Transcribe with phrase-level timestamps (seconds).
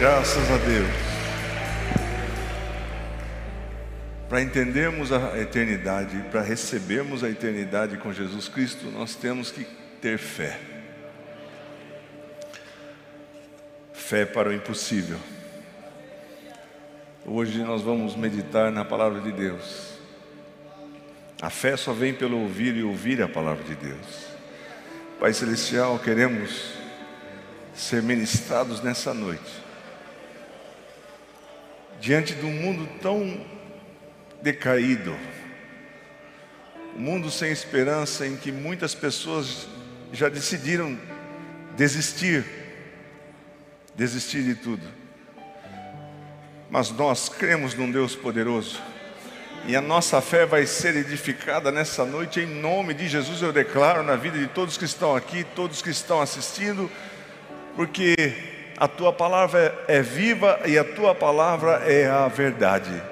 [0.00, 0.88] Graças a Deus.
[4.28, 9.66] Para entendermos a eternidade, para recebermos a eternidade com Jesus Cristo, nós temos que
[10.00, 10.56] ter fé.
[13.92, 15.18] Fé para o impossível.
[17.26, 19.98] Hoje nós vamos meditar na palavra de Deus.
[21.42, 24.28] A fé só vem pelo ouvir e ouvir a palavra de Deus.
[25.18, 26.70] Pai Celestial, queremos
[27.74, 29.67] ser ministrados nessa noite.
[32.00, 33.40] Diante de um mundo tão
[34.40, 35.16] decaído,
[36.96, 39.68] um mundo sem esperança em que muitas pessoas
[40.12, 40.98] já decidiram
[41.76, 42.44] desistir,
[43.94, 44.86] desistir de tudo.
[46.70, 48.80] Mas nós cremos num Deus poderoso.
[49.66, 53.42] E a nossa fé vai ser edificada nessa noite, em nome de Jesus.
[53.42, 56.90] Eu declaro na vida de todos que estão aqui, todos que estão assistindo,
[57.74, 63.02] porque a tua palavra é viva e a tua palavra é a verdade.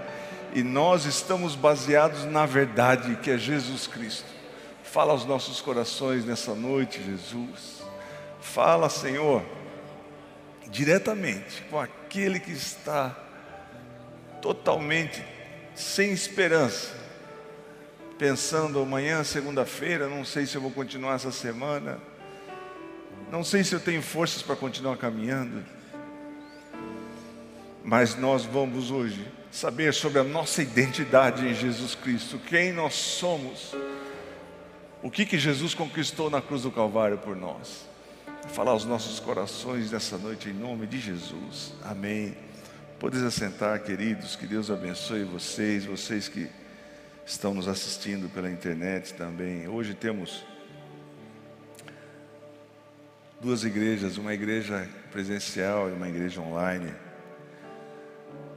[0.55, 4.29] E nós estamos baseados na verdade que é Jesus Cristo.
[4.85, 7.83] Fala aos nossos corações nessa noite, Jesus.
[8.41, 9.43] Fala, Senhor,
[10.69, 13.17] diretamente com aquele que está
[14.41, 15.21] totalmente
[15.75, 16.95] sem esperança,
[18.17, 21.99] pensando amanhã, segunda-feira, não sei se eu vou continuar essa semana,
[23.31, 25.65] não sei se eu tenho forças para continuar caminhando,
[27.85, 33.75] mas nós vamos hoje saber sobre a nossa identidade em Jesus Cristo, quem nós somos,
[35.03, 37.87] o que que Jesus conquistou na cruz do Calvário por nós.
[38.49, 41.75] Falar aos nossos corações nessa noite em nome de Jesus.
[41.85, 42.37] Amém.
[42.99, 46.49] Podes assentar, queridos, que Deus abençoe vocês, vocês que
[47.25, 49.69] estão nos assistindo pela internet também.
[49.69, 50.45] Hoje temos
[53.41, 56.93] duas igrejas, uma igreja presencial e uma igreja online.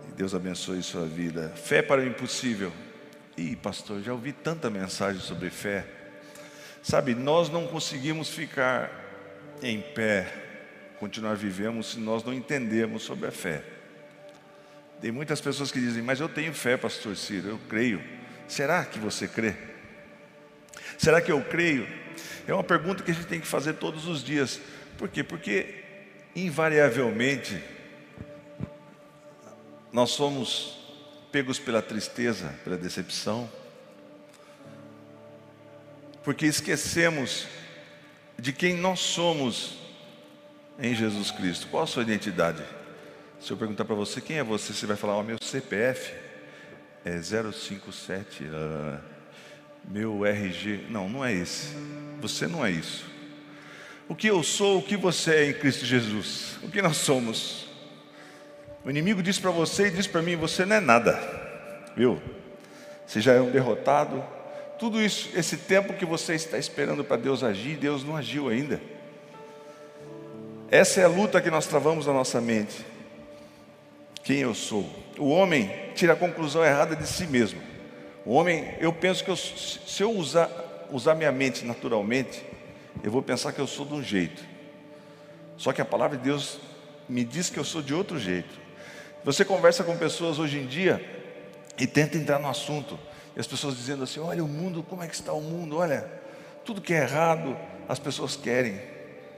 [0.10, 1.50] E Deus abençoe sua vida.
[1.56, 2.72] Fé para o impossível.
[3.38, 5.86] Ih, pastor, já ouvi tanta mensagem sobre fé.
[6.82, 8.90] Sabe, nós não conseguimos ficar
[9.62, 10.32] em pé,
[11.00, 13.64] continuar vivendo se nós não entendermos sobre a fé.
[15.02, 18.02] Tem muitas pessoas que dizem, mas eu tenho fé, pastor Ciro, eu creio.
[18.48, 19.56] Será que você crê?
[20.98, 21.88] Será que eu creio?
[22.50, 24.60] É uma pergunta que a gente tem que fazer todos os dias.
[24.98, 25.24] Por quê?
[25.24, 25.84] Porque,
[26.36, 27.62] invariavelmente,
[29.94, 30.80] nós somos
[31.32, 33.48] pegos pela tristeza, pela decepção,
[36.24, 37.48] porque esquecemos
[38.36, 39.78] de quem nós somos
[40.80, 41.68] em Jesus Cristo.
[41.68, 42.64] Qual a sua identidade?
[43.40, 46.16] Se eu perguntar para você quem é você, você vai falar: oh, meu CPF
[47.06, 49.00] é 057, uh,
[49.86, 50.88] meu RG.
[50.90, 51.76] Não, não é esse.
[52.22, 53.06] Você não é isso.
[54.08, 56.58] O que eu sou, o que você é em Cristo Jesus?
[56.64, 57.68] O que nós somos?
[58.84, 61.20] O inimigo diz para você e diz para mim: você não é nada,
[61.96, 62.22] viu?
[63.06, 64.24] Você já é um derrotado.
[64.78, 68.82] Tudo isso, esse tempo que você está esperando para Deus agir, Deus não agiu ainda.
[70.72, 72.86] Essa é a luta que nós travamos na nossa mente
[74.24, 74.88] quem eu sou.
[75.18, 77.60] O homem tira a conclusão errada de si mesmo.
[78.24, 80.48] O homem, eu penso que eu, se eu usar,
[80.92, 82.44] usar minha mente naturalmente,
[83.04, 84.44] eu vou pensar que eu sou de um jeito.
[85.58, 86.60] Só que a palavra de Deus
[87.08, 88.60] me diz que eu sou de outro jeito.
[89.24, 91.04] Você conversa com pessoas hoje em dia
[91.78, 92.98] e tenta entrar no assunto.
[93.36, 95.78] E as pessoas dizendo assim: olha o mundo, como é que está o mundo?
[95.78, 96.10] Olha,
[96.66, 97.58] tudo que é errado,
[97.88, 98.80] as pessoas querem.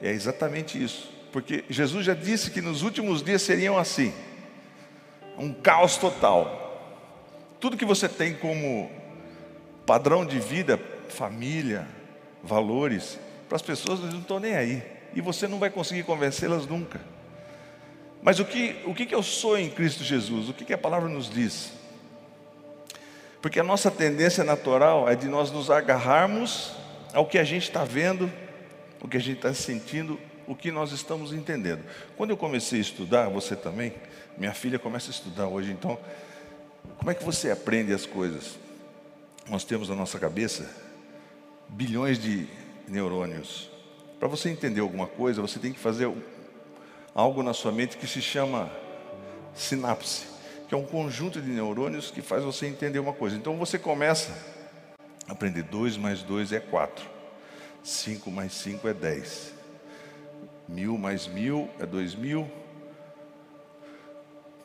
[0.01, 1.11] E é exatamente isso.
[1.31, 4.13] Porque Jesus já disse que nos últimos dias seriam assim
[5.37, 6.59] um caos total.
[7.59, 8.91] Tudo que você tem como
[9.85, 10.77] padrão de vida,
[11.11, 11.87] família,
[12.43, 14.83] valores, para as pessoas não estão nem aí.
[15.13, 17.01] E você não vai conseguir convencê-las nunca.
[18.23, 20.49] Mas o que, o que eu sou em Cristo Jesus?
[20.49, 21.73] O que, que a palavra nos diz?
[23.41, 26.73] Porque a nossa tendência natural é de nós nos agarrarmos
[27.13, 28.31] ao que a gente está vendo,
[29.01, 31.83] o que a gente está sentindo, o que nós estamos entendendo.
[32.15, 33.93] Quando eu comecei a estudar, você também,
[34.37, 35.97] minha filha começa a estudar hoje, então,
[36.97, 38.59] como é que você aprende as coisas?
[39.49, 40.69] Nós temos na nossa cabeça
[41.71, 42.47] bilhões de
[42.87, 43.71] neurônios.
[44.19, 46.11] Para você entender alguma coisa, você tem que fazer
[47.15, 48.71] algo na sua mente que se chama
[49.53, 50.25] sinapse,
[50.67, 53.35] que é um conjunto de neurônios que faz você entender uma coisa.
[53.35, 54.31] Então você começa
[55.27, 57.09] a aprender 2 mais 2 é 4,
[57.83, 59.53] 5 mais 5 é 10,
[60.67, 62.49] mil mais mil é dois mil,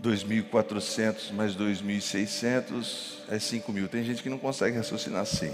[0.03, 3.89] 2.400 mais 2.600 é 5 mil.
[3.89, 5.53] Tem gente que não consegue raciocinar assim.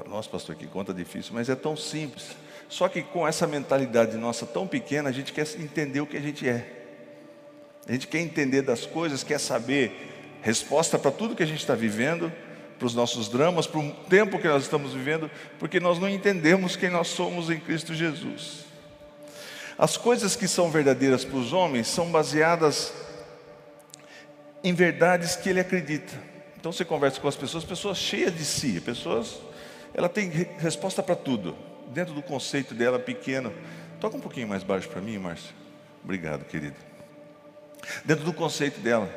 [0.00, 2.28] Fala, nossa, pastor, que conta difícil, mas é tão simples.
[2.70, 6.20] Só que com essa mentalidade nossa tão pequena, a gente quer entender o que a
[6.20, 6.86] gente é.
[7.86, 11.74] A gente quer entender das coisas, quer saber resposta para tudo que a gente está
[11.74, 12.32] vivendo,
[12.78, 16.76] para os nossos dramas, para o tempo que nós estamos vivendo, porque nós não entendemos
[16.76, 18.64] quem nós somos em Cristo Jesus.
[19.76, 22.94] As coisas que são verdadeiras para os homens são baseadas
[24.64, 26.14] em verdades que ele acredita.
[26.58, 29.40] Então você conversa com as pessoas, pessoas cheias de si, pessoas,
[29.94, 31.56] ela tem resposta para tudo,
[31.88, 33.52] dentro do conceito dela pequeno.
[34.00, 35.52] Toca um pouquinho mais baixo para mim, Márcia.
[36.02, 36.76] Obrigado, querido.
[38.04, 39.10] Dentro do conceito dela,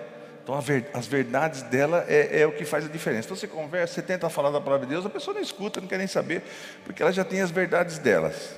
[0.43, 3.27] então, ver, as verdades dela é, é, o que faz a diferença.
[3.27, 5.87] Então, você conversa, você tenta falar da palavra de Deus, a pessoa não escuta, não
[5.87, 6.43] quer nem saber,
[6.83, 8.53] porque ela já tem as verdades delas.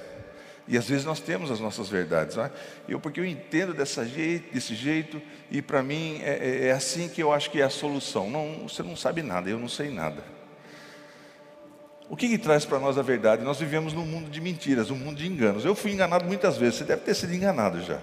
[0.68, 2.38] E às vezes nós temos as nossas verdades.
[2.38, 2.50] Né?
[2.90, 5.22] Eu, porque eu entendo dessa jeito, desse jeito,
[5.52, 8.32] e para mim é, é, é, assim que eu acho que é a solução.
[8.32, 10.24] Não, você não sabe nada, eu não sei nada.
[12.08, 13.44] O que, que traz para nós a verdade?
[13.44, 15.66] Nós vivemos num mundo de mentiras, um mundo de enganos.
[15.66, 18.00] Eu fui enganado muitas vezes, você deve ter sido enganado já.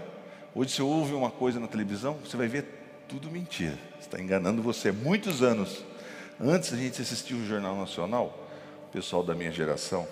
[0.54, 3.78] Hoje, você ouve uma coisa na televisão, você vai ver tudo mentira.
[4.00, 4.90] Está enganando você.
[4.90, 5.84] Muitos anos
[6.40, 8.49] antes a gente assistir o Jornal Nacional,
[8.88, 10.06] o pessoal da minha geração,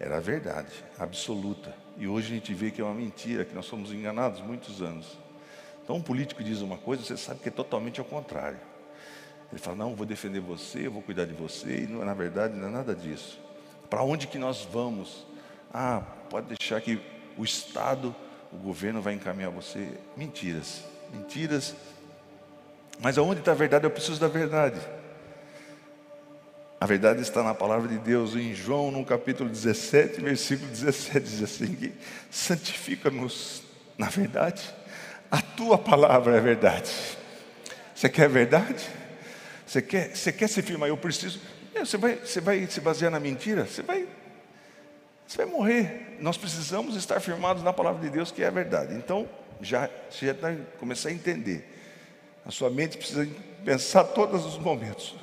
[0.00, 1.72] era a verdade absoluta.
[1.96, 5.16] E hoje a gente vê que é uma mentira, que nós somos enganados muitos anos.
[5.84, 8.58] Então um político diz uma coisa, você sabe que é totalmente ao contrário.
[9.50, 12.54] Ele fala, não, vou defender você, eu vou cuidar de você, e não, na verdade
[12.54, 13.40] não é nada disso.
[13.88, 15.26] Para onde que nós vamos?
[15.72, 17.00] Ah, pode deixar que
[17.36, 18.14] o Estado,
[18.52, 19.88] o governo vai encaminhar você.
[20.16, 21.74] Mentiras, mentiras
[23.00, 23.84] mas aonde está a verdade?
[23.84, 24.80] Eu preciso da verdade.
[26.80, 31.42] A verdade está na palavra de Deus, em João, no capítulo 17, versículo 17, diz
[31.42, 31.92] assim:
[32.30, 33.62] santifica-nos
[33.96, 34.62] na verdade,
[35.28, 36.90] a tua palavra é verdade.
[37.94, 38.88] Você quer verdade?
[39.68, 40.88] Você quer, você quer se firmar?
[40.88, 41.38] Eu preciso.
[41.78, 43.66] Você vai, você vai se basear na mentira?
[43.66, 44.08] Você vai,
[45.26, 46.16] você vai morrer.
[46.20, 48.94] Nós precisamos estar firmados na palavra de Deus, que é a verdade.
[48.94, 49.28] Então,
[49.60, 51.70] já, você já está começar a entender.
[52.46, 53.28] A sua mente precisa
[53.62, 55.14] pensar todos os momentos.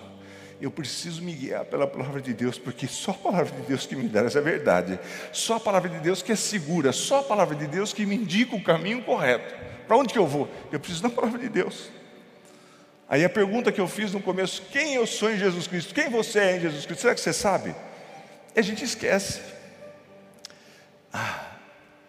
[0.62, 3.96] Eu preciso me guiar pela palavra de Deus, porque só a palavra de Deus que
[3.96, 5.00] me dá essa verdade.
[5.34, 6.92] Só a palavra de Deus que é segura.
[6.92, 9.56] Só a palavra de Deus que me indica o caminho correto.
[9.88, 10.48] Para onde que eu vou?
[10.72, 11.90] Eu preciso da palavra de Deus.
[13.08, 15.94] Aí a pergunta que eu fiz no começo: quem eu sou em Jesus Cristo?
[15.94, 17.02] Quem você é em Jesus Cristo?
[17.02, 17.76] Será que você sabe?
[18.56, 19.42] E a gente esquece.
[21.12, 21.52] Ah,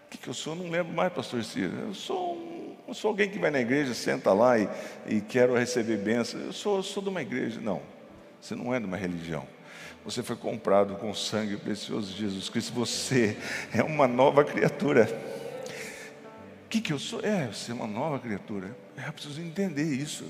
[0.07, 0.55] o que, que eu sou?
[0.55, 1.77] Eu não lembro mais, pastor Ciro.
[1.89, 2.57] Eu sou um
[2.87, 4.69] eu sou alguém que vai na igreja, senta lá e,
[5.07, 6.41] e quero receber bênção.
[6.41, 7.61] Eu sou, sou de uma igreja.
[7.61, 7.83] Não,
[8.41, 9.47] você não é de uma religião.
[10.05, 12.73] Você foi comprado com o sangue precioso de Jesus Cristo.
[12.75, 13.37] Você
[13.75, 15.09] é uma nova criatura.
[16.65, 17.21] O que, que eu sou?
[17.25, 18.77] É, você é uma nova criatura.
[19.05, 20.25] Eu preciso entender isso.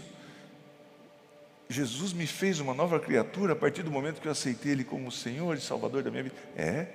[1.68, 5.10] Jesus me fez uma nova criatura a partir do momento que eu aceitei Ele como
[5.10, 6.36] Senhor e Salvador da minha vida.
[6.56, 6.86] É?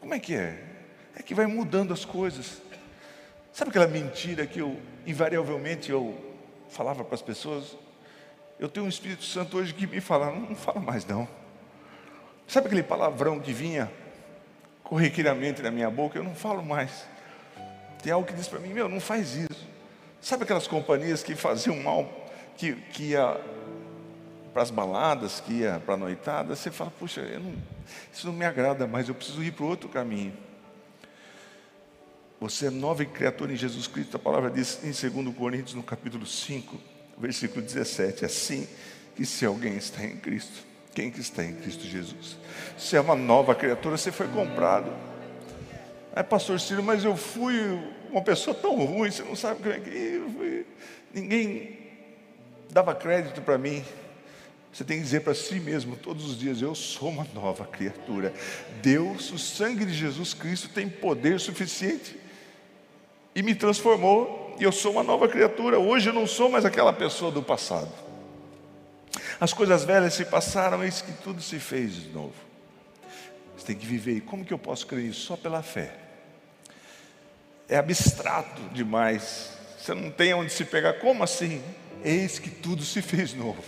[0.00, 0.62] Como é que é?
[1.14, 2.60] É que vai mudando as coisas.
[3.52, 6.18] Sabe aquela mentira que eu, invariavelmente, eu
[6.68, 7.76] falava para as pessoas?
[8.58, 11.28] Eu tenho um Espírito Santo hoje que me fala, não, não fala mais não.
[12.48, 13.90] Sabe aquele palavrão que vinha
[14.82, 16.18] corriqueiramente na minha boca?
[16.18, 17.06] Eu não falo mais.
[18.02, 19.68] Tem algo que diz para mim, meu, não faz isso.
[20.20, 22.21] Sabe aquelas companhias que faziam mal,
[22.56, 23.40] que, que ia
[24.52, 26.54] para as baladas, que ia para a noitada?
[26.54, 27.54] Você fala, puxa, não,
[28.12, 30.32] isso não me agrada mais, eu preciso ir para outro caminho.
[32.40, 34.16] Você é nova criatura em Jesus Cristo.
[34.16, 36.76] A palavra diz em 2 Coríntios, no capítulo 5,
[37.16, 38.68] versículo 17: assim
[39.14, 42.36] que se alguém está em Cristo, quem que está em Cristo Jesus?
[42.76, 44.92] Você é uma nova criatura, você foi comprado.
[46.14, 47.54] Aí, pastor Ciro, mas eu fui
[48.10, 50.66] uma pessoa tão ruim, você não sabe como é que.
[51.14, 51.81] Ninguém
[52.72, 53.84] dava crédito para mim.
[54.72, 58.32] Você tem que dizer para si mesmo todos os dias: Eu sou uma nova criatura.
[58.82, 62.18] Deus, o sangue de Jesus Cristo, tem poder suficiente
[63.34, 65.78] e me transformou, e eu sou uma nova criatura.
[65.78, 67.92] Hoje eu não sou mais aquela pessoa do passado.
[69.38, 72.34] As coisas velhas se passaram, eis que tudo se fez de novo.
[73.56, 74.16] Você tem que viver.
[74.16, 75.20] E como que eu posso crer isso?
[75.20, 75.94] Só pela fé.
[77.68, 79.50] É abstrato demais.
[79.78, 80.94] Você não tem onde se pegar.
[80.94, 81.62] Como assim?
[82.04, 83.62] Eis que tudo se fez novo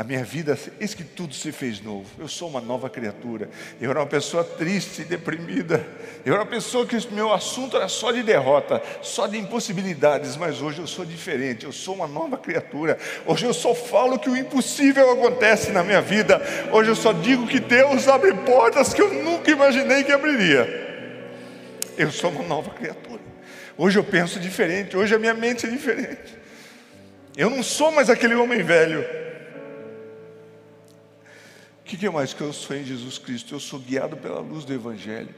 [0.00, 2.06] a minha vida, eis que tudo se fez novo.
[2.18, 3.50] Eu sou uma nova criatura.
[3.78, 5.86] Eu era uma pessoa triste, deprimida.
[6.24, 10.38] Eu era uma pessoa que meu assunto era só de derrota, só de impossibilidades.
[10.38, 11.66] Mas hoje eu sou diferente.
[11.66, 12.98] Eu sou uma nova criatura.
[13.26, 16.40] Hoje eu só falo que o impossível acontece na minha vida.
[16.72, 20.66] Hoje eu só digo que Deus abre portas que eu nunca imaginei que abriria.
[21.98, 23.20] Eu sou uma nova criatura.
[23.76, 24.96] Hoje eu penso diferente.
[24.96, 26.39] Hoje a minha mente é diferente.
[27.40, 29.04] Eu não sou mais aquele homem velho
[31.90, 33.52] que, que é mais que eu sou em Jesus Cristo?
[33.52, 35.34] Eu sou guiado pela luz do Evangelho.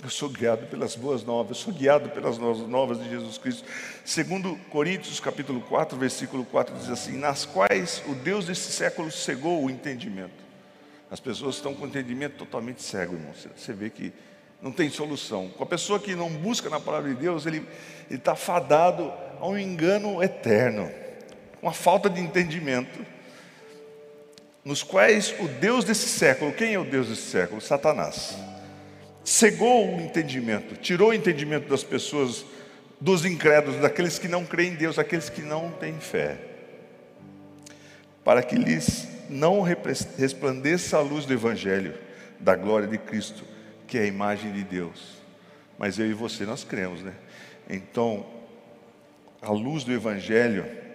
[0.00, 3.64] Eu sou guiado pelas boas novas, eu sou guiado pelas novas de Jesus Cristo.
[4.04, 9.64] Segundo Coríntios capítulo 4, versículo 4 diz assim: "Nas quais o Deus desse século cegou
[9.64, 10.44] o entendimento".
[11.10, 13.32] As pessoas estão com o entendimento totalmente cego, irmão.
[13.56, 14.12] Você vê que
[14.62, 15.48] não tem solução.
[15.48, 17.66] Com a pessoa que não busca na palavra de Deus, ele
[18.08, 20.88] está fadado a um engano eterno,
[21.66, 23.04] uma falta de entendimento,
[24.64, 27.60] nos quais o Deus desse século, quem é o Deus desse século?
[27.60, 28.36] Satanás
[29.24, 32.46] cegou o entendimento, tirou o entendimento das pessoas,
[33.00, 36.38] dos incrédulos, daqueles que não creem em Deus, daqueles que não têm fé,
[38.22, 41.94] para que lhes não resplandeça a luz do Evangelho,
[42.38, 43.42] da glória de Cristo,
[43.88, 45.16] que é a imagem de Deus.
[45.76, 47.12] Mas eu e você, nós cremos, né?
[47.68, 48.24] Então,
[49.42, 50.85] a luz do Evangelho,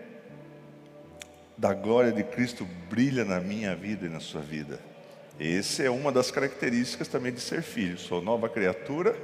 [1.61, 4.79] da glória de Cristo, brilha na minha vida e na sua vida.
[5.39, 7.99] Essa é uma das características também de ser filho.
[7.99, 9.15] Sou nova criatura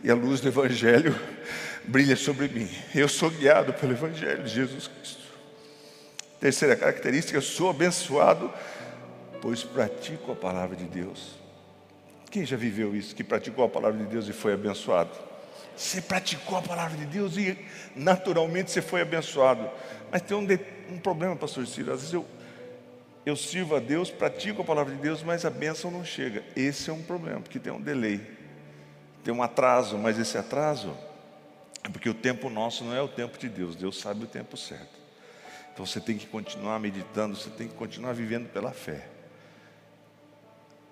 [0.00, 1.18] e a luz do Evangelho
[1.82, 2.70] brilha sobre mim.
[2.94, 5.24] Eu sou guiado pelo Evangelho de Jesus Cristo.
[6.38, 8.52] Terceira característica, sou abençoado,
[9.42, 11.34] pois pratico a palavra de Deus.
[12.30, 15.10] Quem já viveu isso, que praticou a palavra de Deus e foi abençoado?
[15.76, 17.58] Você praticou a palavra de Deus e
[17.96, 19.68] naturalmente você foi abençoado.
[20.10, 20.60] Mas tem um, de,
[20.94, 21.92] um problema, pastor Ciro.
[21.92, 22.26] Às vezes eu,
[23.26, 26.42] eu sirvo a Deus, pratico a palavra de Deus, mas a bênção não chega.
[26.56, 28.20] Esse é um problema, porque tem um delay,
[29.22, 30.96] tem um atraso, mas esse atraso
[31.82, 34.56] é porque o tempo nosso não é o tempo de Deus, Deus sabe o tempo
[34.56, 35.04] certo.
[35.72, 39.08] Então você tem que continuar meditando, você tem que continuar vivendo pela fé.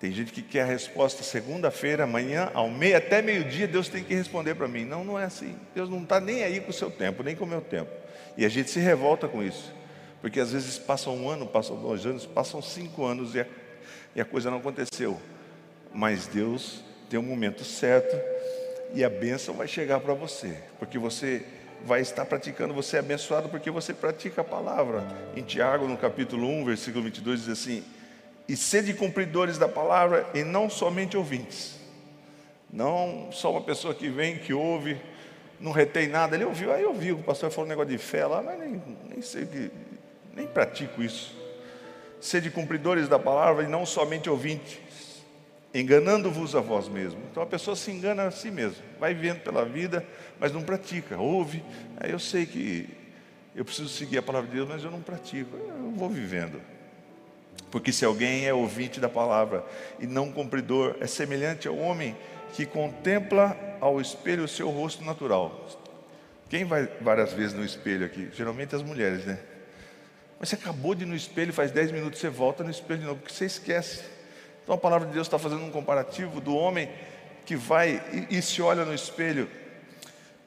[0.03, 4.13] Tem gente que quer a resposta segunda-feira, amanhã, ao meio, até meio-dia, Deus tem que
[4.13, 4.85] responder para mim.
[4.85, 5.57] Não, não é assim.
[5.73, 7.89] Deus não está nem aí com o seu tempo, nem com o meu tempo.
[8.37, 9.73] E a gente se revolta com isso.
[10.23, 13.47] Porque às vezes passa um ano, passam dois anos, passam cinco anos e a,
[14.15, 15.21] e a coisa não aconteceu.
[15.93, 18.17] Mas Deus tem um momento certo
[18.95, 21.45] e a bênção vai chegar para você, porque você
[21.85, 25.05] vai estar praticando, você é abençoado porque você pratica a palavra.
[25.35, 27.85] Em Tiago, no capítulo 1, versículo 22, diz assim:
[28.49, 31.81] E sede cumpridores da palavra e não somente ouvintes.
[32.73, 35.01] Não só uma pessoa que vem, que ouve,
[35.59, 36.37] não retém nada.
[36.37, 39.21] Ele ouviu, aí ouviu, o pastor falou um negócio de fé lá, mas nem, nem
[39.21, 39.71] sei que
[40.35, 41.35] nem pratico isso.
[42.21, 44.79] Sede cumpridores da palavra e não somente ouvintes,
[45.75, 47.23] enganando-vos a vós mesmos.
[47.31, 50.07] Então a pessoa se engana a si mesma, vai vivendo pela vida,
[50.39, 51.63] mas não pratica, ouve.
[51.99, 52.89] Aí eu sei que
[53.55, 56.61] eu preciso seguir a palavra de Deus, mas eu não pratico, eu vou vivendo.
[57.71, 59.65] Porque se alguém é ouvinte da palavra
[59.99, 62.17] e não cumpridor, é semelhante ao homem
[62.55, 65.67] que contempla ao espelho o seu rosto natural.
[66.49, 68.29] Quem vai várias vezes no espelho aqui?
[68.35, 69.39] Geralmente as mulheres, né?
[70.43, 73.07] Mas você acabou de ir no espelho, faz 10 minutos, você volta no espelho de
[73.07, 74.03] novo, porque você esquece.
[74.65, 76.91] Então a palavra de Deus está fazendo um comparativo do homem
[77.47, 79.49] que vai e, e se olha no espelho,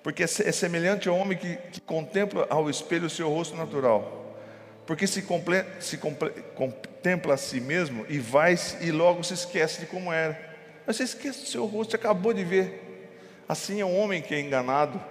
[0.04, 4.38] porque é, é semelhante ao homem que, que, contempla ao espelho o seu rosto natural,
[4.86, 9.80] porque se, comple, se comple, contempla a si mesmo e vai e logo se esquece
[9.80, 10.38] de como era.
[10.86, 13.08] Mas você esquece do seu rosto, você acabou de ver.
[13.48, 15.02] Assim é um homem que é enganado,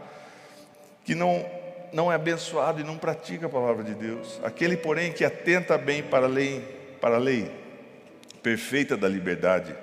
[1.06, 1.63] que não
[1.94, 4.40] não é abençoado e não pratica a palavra de Deus.
[4.42, 6.60] Aquele, porém, que atenta bem para a lei,
[7.00, 7.50] para a lei
[8.42, 9.74] perfeita da liberdade,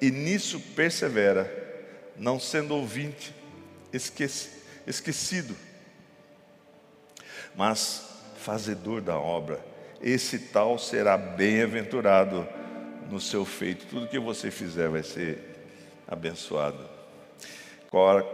[0.00, 1.50] e nisso persevera,
[2.14, 3.34] não sendo ouvinte,
[3.90, 4.50] esqueci,
[4.86, 5.56] esquecido,
[7.56, 8.04] mas
[8.36, 9.58] fazedor da obra.
[10.00, 12.46] Esse tal será bem-aventurado
[13.10, 13.86] no seu feito.
[13.86, 15.38] Tudo que você fizer vai ser
[16.06, 16.95] abençoado.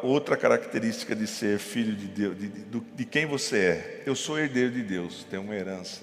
[0.03, 4.03] Outra característica de ser filho de Deus, de, de, de quem você é.
[4.05, 6.03] Eu sou herdeiro de Deus, tenho uma herança.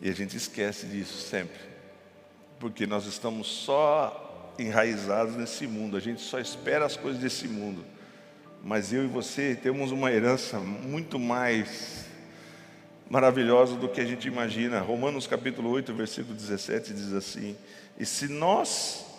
[0.00, 1.60] E a gente esquece disso sempre.
[2.58, 7.84] Porque nós estamos só enraizados nesse mundo, a gente só espera as coisas desse mundo.
[8.62, 12.06] Mas eu e você temos uma herança muito mais
[13.08, 14.80] maravilhosa do que a gente imagina.
[14.80, 17.56] Romanos capítulo 8, versículo 17 diz assim:
[17.98, 19.11] E se nós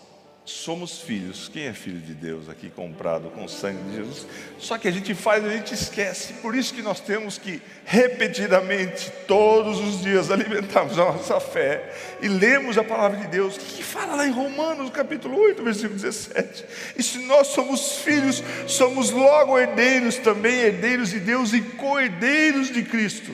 [0.45, 1.49] somos filhos.
[1.51, 4.27] Quem é filho de Deus aqui comprado com o sangue de Jesus?
[4.59, 6.33] Só que a gente faz, a gente esquece.
[6.33, 12.27] Por isso que nós temos que repetidamente, todos os dias, alimentarmos a nossa fé e
[12.27, 16.65] lemos a palavra de Deus, que fala lá em Romanos, capítulo 8, versículo 17.
[16.97, 22.83] E se nós somos filhos, somos logo herdeiros também, herdeiros de Deus e co-herdeiros de
[22.83, 23.33] Cristo.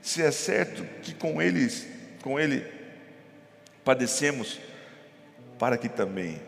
[0.00, 1.86] Se é certo que com eles,
[2.22, 2.64] com ele
[3.84, 4.58] padecemos,
[5.62, 6.42] para que também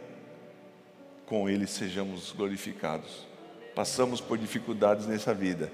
[1.25, 3.25] com Ele sejamos glorificados.
[3.73, 5.71] Passamos por dificuldades nessa vida,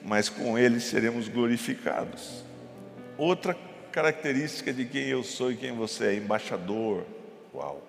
[0.00, 2.44] mas com Ele seremos glorificados.
[3.18, 3.52] Outra
[3.90, 7.04] característica de quem eu sou e quem você é, embaixador.
[7.52, 7.82] Uau!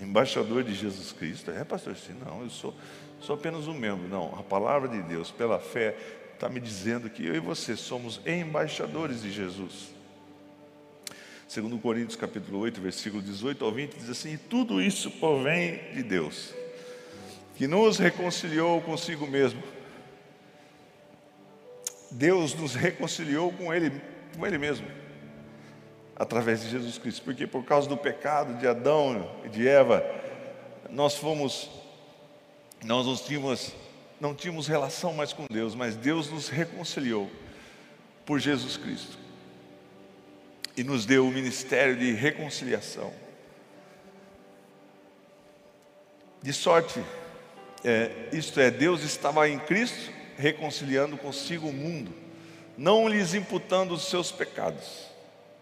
[0.00, 1.50] Embaixador de Jesus Cristo.
[1.50, 2.72] É, pastor, sim, não, eu sou,
[3.18, 4.06] sou apenas um membro.
[4.06, 5.96] Não, a palavra de Deus, pela fé,
[6.34, 9.97] está me dizendo que eu e você somos embaixadores de Jesus.
[11.48, 16.52] Segundo Coríntios capítulo 8, versículo 18 ao 20, diz assim, tudo isso provém de Deus,
[17.56, 19.62] que nos reconciliou consigo mesmo.
[22.10, 23.90] Deus nos reconciliou com Ele,
[24.36, 24.86] com Ele mesmo
[26.14, 27.22] através de Jesus Cristo.
[27.22, 30.04] Porque por causa do pecado de Adão e de Eva,
[30.90, 31.70] nós fomos,
[32.84, 33.74] nós não tínhamos,
[34.20, 37.30] não tínhamos relação mais com Deus, mas Deus nos reconciliou
[38.26, 39.27] por Jesus Cristo
[40.78, 43.12] e nos deu o ministério de reconciliação.
[46.40, 47.02] De sorte,
[47.84, 52.14] é, isto é, Deus estava em Cristo reconciliando consigo o mundo,
[52.76, 55.08] não lhes imputando os seus pecados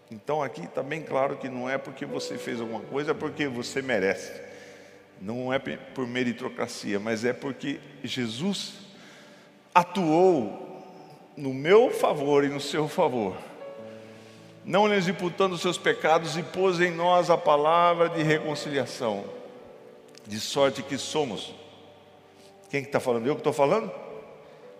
[0.09, 3.47] então aqui está bem claro que não é porque você fez alguma coisa, é porque
[3.47, 4.31] você merece.
[5.21, 8.73] Não é por meritocracia, mas é porque Jesus
[9.73, 10.65] atuou
[11.35, 13.37] no meu favor e no seu favor,
[14.67, 19.23] não lhes imputando os seus pecados e pôs em nós a palavra de reconciliação,
[20.27, 21.55] de sorte que somos.
[22.69, 23.25] Quem está que tá falando?
[23.25, 23.89] Eu que estou falando?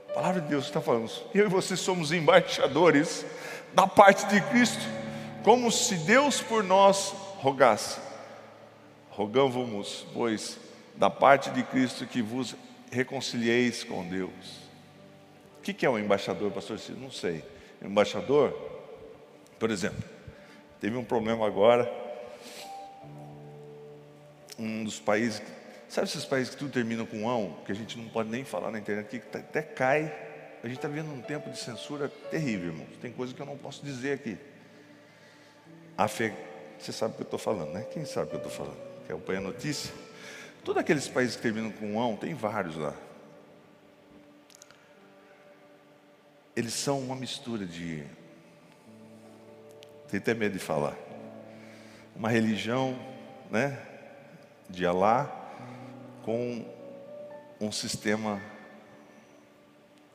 [0.10, 1.10] A palavra de Deus está falando.
[1.34, 3.25] Eu e você somos embaixadores
[3.74, 4.86] da parte de Cristo
[5.41, 7.98] como se Deus por nós rogasse.
[9.10, 10.60] Rogamos, pois,
[10.98, 12.58] da parte de Cristo que vos
[12.91, 14.67] reconcilieis com Deus.
[15.60, 16.77] O que é um embaixador, pastor?
[16.98, 17.41] Não sei.
[17.82, 18.76] embaixador,
[19.60, 20.04] por exemplo,
[20.80, 21.92] teve um problema agora.
[24.60, 25.42] Um dos países,
[25.88, 28.72] sabe esses países que tudo termina com ão, que a gente não pode nem falar
[28.72, 30.06] na internet, que até cai.
[30.64, 32.90] A gente está vivendo um tempo de censura terrível, irmãos.
[33.00, 34.38] Tem coisa que eu não posso dizer aqui.
[35.98, 36.34] Afe...
[36.80, 37.88] Você sabe o que eu estou falando, né?
[37.92, 38.78] Quem sabe o que eu estou falando?
[39.06, 39.94] Quer acompanhar a notícia?
[40.64, 42.94] Todos aqueles países que terminam com ão, tem vários lá.
[46.56, 48.04] Eles são uma mistura de.
[50.10, 50.96] Tem até medo de falar.
[52.15, 52.98] Uma religião,
[53.52, 53.78] né?
[54.70, 55.26] De Alá,
[56.24, 56.65] com
[57.60, 58.41] um sistema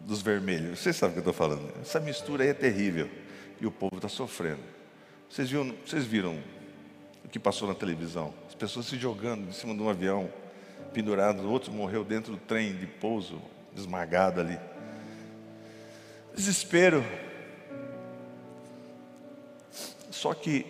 [0.01, 0.79] dos vermelhos.
[0.79, 1.73] Você sabe o que eu estou falando.
[1.81, 3.09] Essa mistura aí é terrível.
[3.61, 4.63] E o povo está sofrendo.
[5.31, 6.39] Vocês viram, vocês viram
[7.25, 8.35] o que passou na televisão?
[8.49, 10.31] As pessoas se jogando em cima de um avião,
[10.93, 13.41] pendurado, outro morreu dentro do trem de pouso,
[13.75, 14.59] esmagado ali.
[16.35, 17.05] Desespero.
[20.23, 20.65] Só que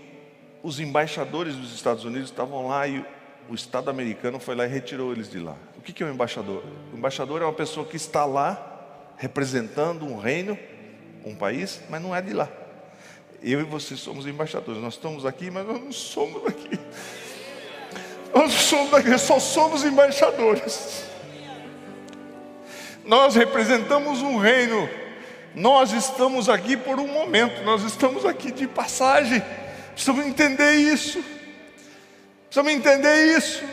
[0.62, 3.04] os embaixadores dos Estados Unidos estavam lá e
[3.50, 5.54] o Estado americano foi lá e retirou eles de lá.
[5.76, 6.64] O que é um embaixador?
[6.90, 10.58] O embaixador é uma pessoa que está lá representando um reino,
[11.22, 12.48] um país, mas não é de lá.
[13.42, 14.80] Eu e você somos embaixadores.
[14.80, 16.80] Nós estamos aqui, mas nós não somos aqui.
[18.34, 21.04] Nós não somos aqui, só somos embaixadores.
[23.04, 25.01] Nós representamos um reino.
[25.54, 27.62] Nós estamos aqui por um momento.
[27.62, 29.42] Nós estamos aqui de passagem.
[29.92, 31.22] Precisamos entender isso.
[32.48, 33.64] Precisamos entender isso.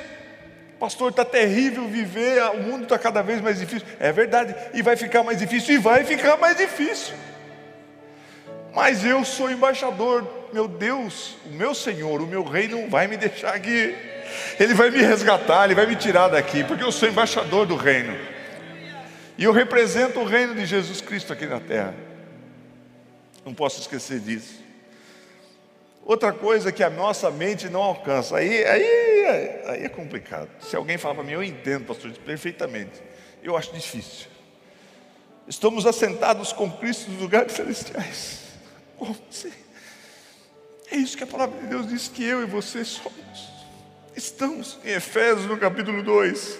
[0.79, 3.85] Pastor, está terrível viver, o mundo está cada vez mais difícil.
[3.99, 7.13] É verdade, e vai ficar mais difícil, e vai ficar mais difícil.
[8.73, 13.17] Mas eu sou embaixador, meu Deus, o meu Senhor, o meu rei não vai me
[13.17, 13.93] deixar aqui.
[14.57, 18.17] Ele vai me resgatar, ele vai me tirar daqui, porque eu sou embaixador do reino.
[19.39, 21.95] E eu represento o reino de Jesus Cristo aqui na terra.
[23.45, 24.61] Não posso esquecer disso.
[26.03, 30.49] Outra coisa que a nossa mente não alcança, aí, aí, aí é complicado.
[30.59, 33.01] Se alguém fala para mim, eu entendo, pastor, perfeitamente.
[33.41, 34.27] Eu acho difícil.
[35.47, 38.41] Estamos assentados com Cristo nos lugares celestiais.
[38.97, 39.53] Como assim?
[40.91, 43.49] É isso que a palavra de Deus diz que eu e você somos.
[44.17, 46.59] Estamos em Efésios no capítulo 2,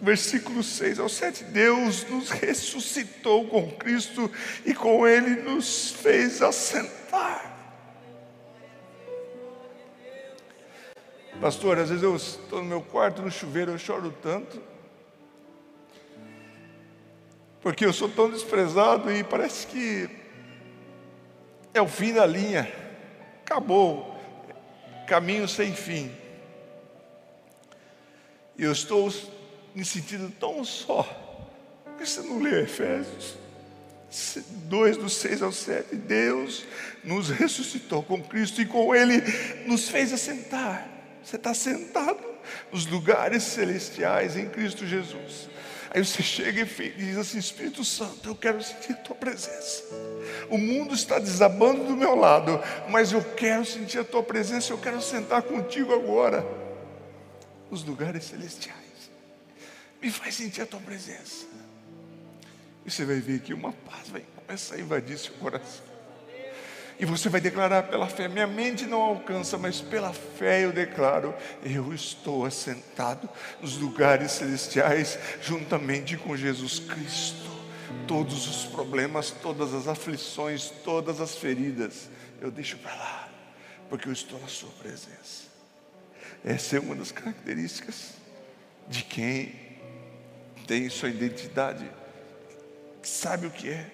[0.00, 1.44] versículo 6 ao 7.
[1.44, 4.30] Deus nos ressuscitou com Cristo
[4.64, 7.56] e com Ele nos fez assentar.
[11.40, 14.60] Pastor, às vezes eu estou no meu quarto no chuveiro, eu choro tanto.
[17.60, 20.08] Porque eu sou tão desprezado e parece que
[21.72, 22.72] é o fim da linha.
[23.44, 24.16] Acabou.
[25.06, 26.10] Caminho sem fim.
[28.56, 29.08] E eu estou
[29.78, 31.04] me sentindo tão só.
[31.84, 33.36] Por que você não lê Efésios?
[34.64, 35.94] 2, do 6 ao 7.
[35.94, 36.64] Deus
[37.04, 39.22] nos ressuscitou com Cristo e com Ele
[39.66, 40.88] nos fez assentar.
[41.22, 42.18] Você está sentado
[42.72, 45.48] nos lugares celestiais em Cristo Jesus.
[45.90, 49.84] Aí você chega e diz assim: Espírito Santo, eu quero sentir a tua presença.
[50.50, 54.78] O mundo está desabando do meu lado, mas eu quero sentir a tua presença, eu
[54.78, 56.44] quero sentar contigo agora.
[57.70, 58.87] nos lugares celestiais.
[60.00, 61.46] Me faz sentir a tua presença.
[62.84, 65.84] E você vai ver que uma paz vai começar a invadir seu coração.
[66.98, 71.34] E você vai declarar pela fé: minha mente não alcança, mas pela fé eu declaro:
[71.62, 73.28] eu estou assentado
[73.60, 77.48] nos lugares celestiais, juntamente com Jesus Cristo.
[78.06, 83.28] Todos os problemas, todas as aflições, todas as feridas, eu deixo para lá,
[83.88, 85.48] porque eu estou na Sua presença.
[86.44, 88.14] Essa é uma das características
[88.88, 89.67] de quem
[90.68, 91.90] tem sua identidade,
[93.02, 93.90] que sabe o que é.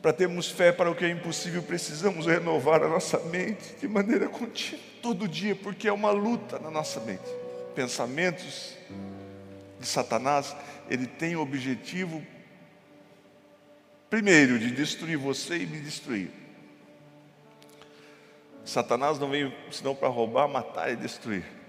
[0.00, 4.30] Para termos fé para o que é impossível, precisamos renovar a nossa mente de maneira
[4.30, 7.28] contínua, todo dia, porque é uma luta na nossa mente.
[7.74, 8.74] Pensamentos
[9.78, 10.56] de Satanás,
[10.88, 12.24] ele tem o objetivo,
[14.08, 16.30] primeiro, de destruir você e me destruir.
[18.64, 21.59] Satanás não veio senão para roubar, matar e destruir.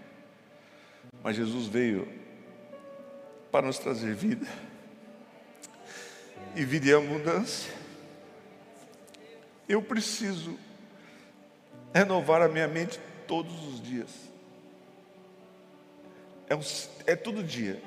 [1.24, 2.08] Mas Jesus veio
[3.52, 4.48] para nos trazer vida
[6.56, 7.74] e vida em abundância.
[9.68, 10.58] Eu preciso
[11.94, 14.10] renovar a minha mente todos os dias.
[16.50, 16.62] É, um,
[17.06, 17.82] é todo dia.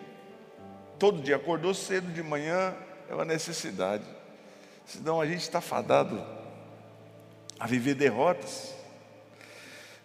[0.99, 1.37] Todo dia.
[1.37, 2.75] Acordou cedo de manhã
[3.09, 4.05] é uma necessidade.
[4.87, 6.25] Senão a gente está fadado
[7.59, 8.75] a viver derrotas.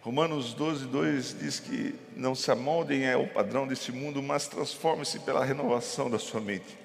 [0.02, 5.44] Romanos 12, 2 diz que não se amoldem ao padrão desse mundo, mas transformem-se pela
[5.44, 6.78] renovação da sua mente,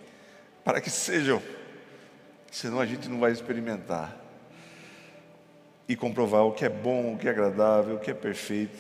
[0.65, 1.41] para que sejam,
[2.51, 4.21] senão a gente não vai experimentar
[5.89, 8.79] e comprovar o que é bom, o que é agradável, o que é perfeito,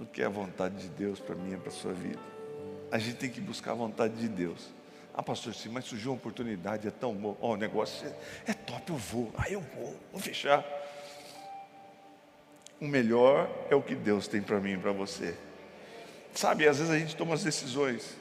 [0.00, 2.18] o que é a vontade de Deus para mim e para a sua vida.
[2.90, 4.68] A gente tem que buscar a vontade de Deus.
[5.14, 7.36] Ah, pastor, sim, mas surgiu uma oportunidade, é tão bom.
[7.40, 8.08] Oh, o negócio
[8.46, 9.32] é, é top, eu vou.
[9.36, 10.64] Ah, eu vou, vou fechar.
[12.80, 15.34] O melhor é o que Deus tem para mim e para você.
[16.34, 18.16] Sabe, às vezes a gente toma as decisões.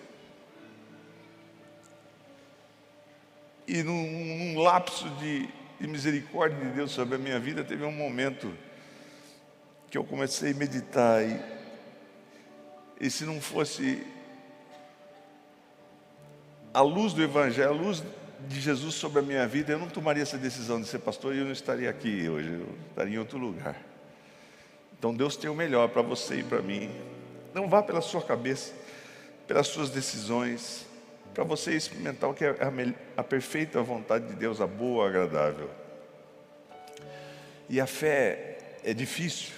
[3.68, 5.48] E num, num lapso de
[5.80, 8.52] de misericórdia de Deus sobre a minha vida, teve um momento
[9.90, 11.40] que eu comecei a meditar e,
[13.00, 14.06] e se não fosse
[16.74, 18.04] a luz do Evangelho, a luz
[18.48, 21.40] de Jesus sobre a minha vida, eu não tomaria essa decisão de ser pastor e
[21.40, 23.89] eu não estaria aqui hoje, eu estaria em outro lugar.
[25.00, 26.92] Então Deus tem o melhor para você e para mim.
[27.54, 28.74] Não vá pela sua cabeça,
[29.48, 30.86] pelas suas decisões
[31.34, 35.70] para você experimentar o que é a, a perfeita vontade de Deus, a boa, agradável.
[37.70, 39.54] E a fé é difícil.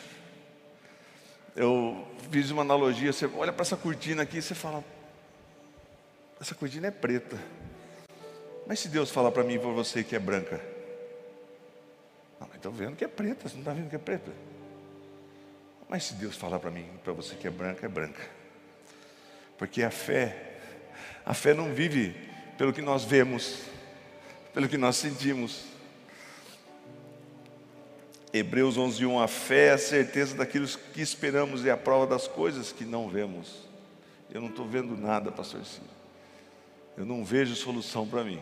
[1.56, 4.84] Eu fiz uma analogia, você olha para essa cortina aqui e você fala,
[6.40, 7.38] essa cortina é preta.
[8.68, 10.62] Mas se Deus falar para mim e para você que é branca?
[12.40, 14.32] Não, estou vendo que é preta, você não está vendo que é preta.
[15.92, 18.22] Mas se Deus falar para mim para você que é branca, é branca.
[19.58, 20.48] Porque a fé
[21.26, 22.16] a fé não vive
[22.58, 23.64] pelo que nós vemos,
[24.54, 25.66] pelo que nós sentimos.
[28.32, 32.72] Hebreus 11:1 A fé é a certeza daquilo que esperamos e a prova das coisas
[32.72, 33.68] que não vemos.
[34.34, 35.86] Eu não estou vendo nada, pastor Ciro.
[36.96, 38.40] Eu não vejo solução para mim.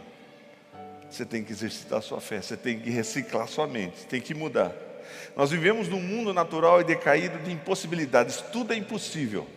[1.09, 4.88] Você tem que exercitar sua fé, você tem que reciclar sua mente, tem que mudar.
[5.35, 9.47] Nós vivemos num mundo natural e decaído de impossibilidades, tudo é impossível.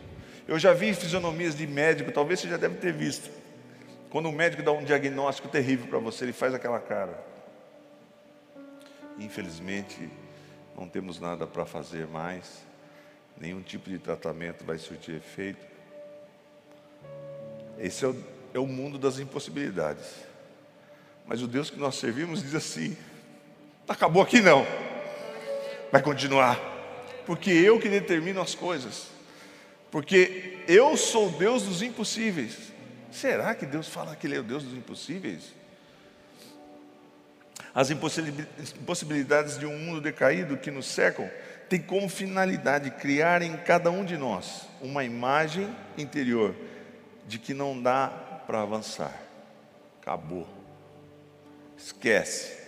[0.47, 3.31] Eu já vi fisionomias de médico, talvez você já deve ter visto.
[4.11, 7.19] Quando o médico dá um diagnóstico terrível para você, ele faz aquela cara.
[9.19, 10.11] Infelizmente,
[10.77, 12.63] não temos nada para fazer mais,
[13.41, 15.65] nenhum tipo de tratamento vai surtir efeito.
[17.79, 20.33] Esse é o, é o mundo das impossibilidades.
[21.27, 22.97] Mas o Deus que nós servimos diz assim:
[23.89, 24.67] acabou aqui não,
[25.93, 26.59] vai continuar,
[27.27, 29.13] porque eu que determino as coisas
[29.93, 32.73] porque eu sou Deus dos impossíveis.
[33.13, 35.53] Será que Deus fala que Ele é o Deus dos impossíveis?
[37.75, 41.31] As impossibilidades de um mundo decaído que nos cercam
[41.69, 46.55] têm como finalidade criar em cada um de nós uma imagem interior
[47.27, 48.09] de que não dá
[48.47, 49.15] para avançar.
[50.01, 50.49] Acabou.
[51.77, 52.62] Esquece.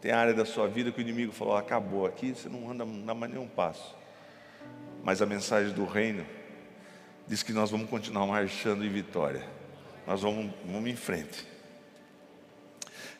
[0.00, 3.32] Tem área da sua vida que o inimigo falou: acabou aqui, você não anda, mais
[3.32, 3.94] nenhum passo.
[5.02, 6.26] Mas a mensagem do reino
[7.26, 9.46] diz que nós vamos continuar marchando em vitória.
[10.06, 11.46] Nós vamos, vamos em frente.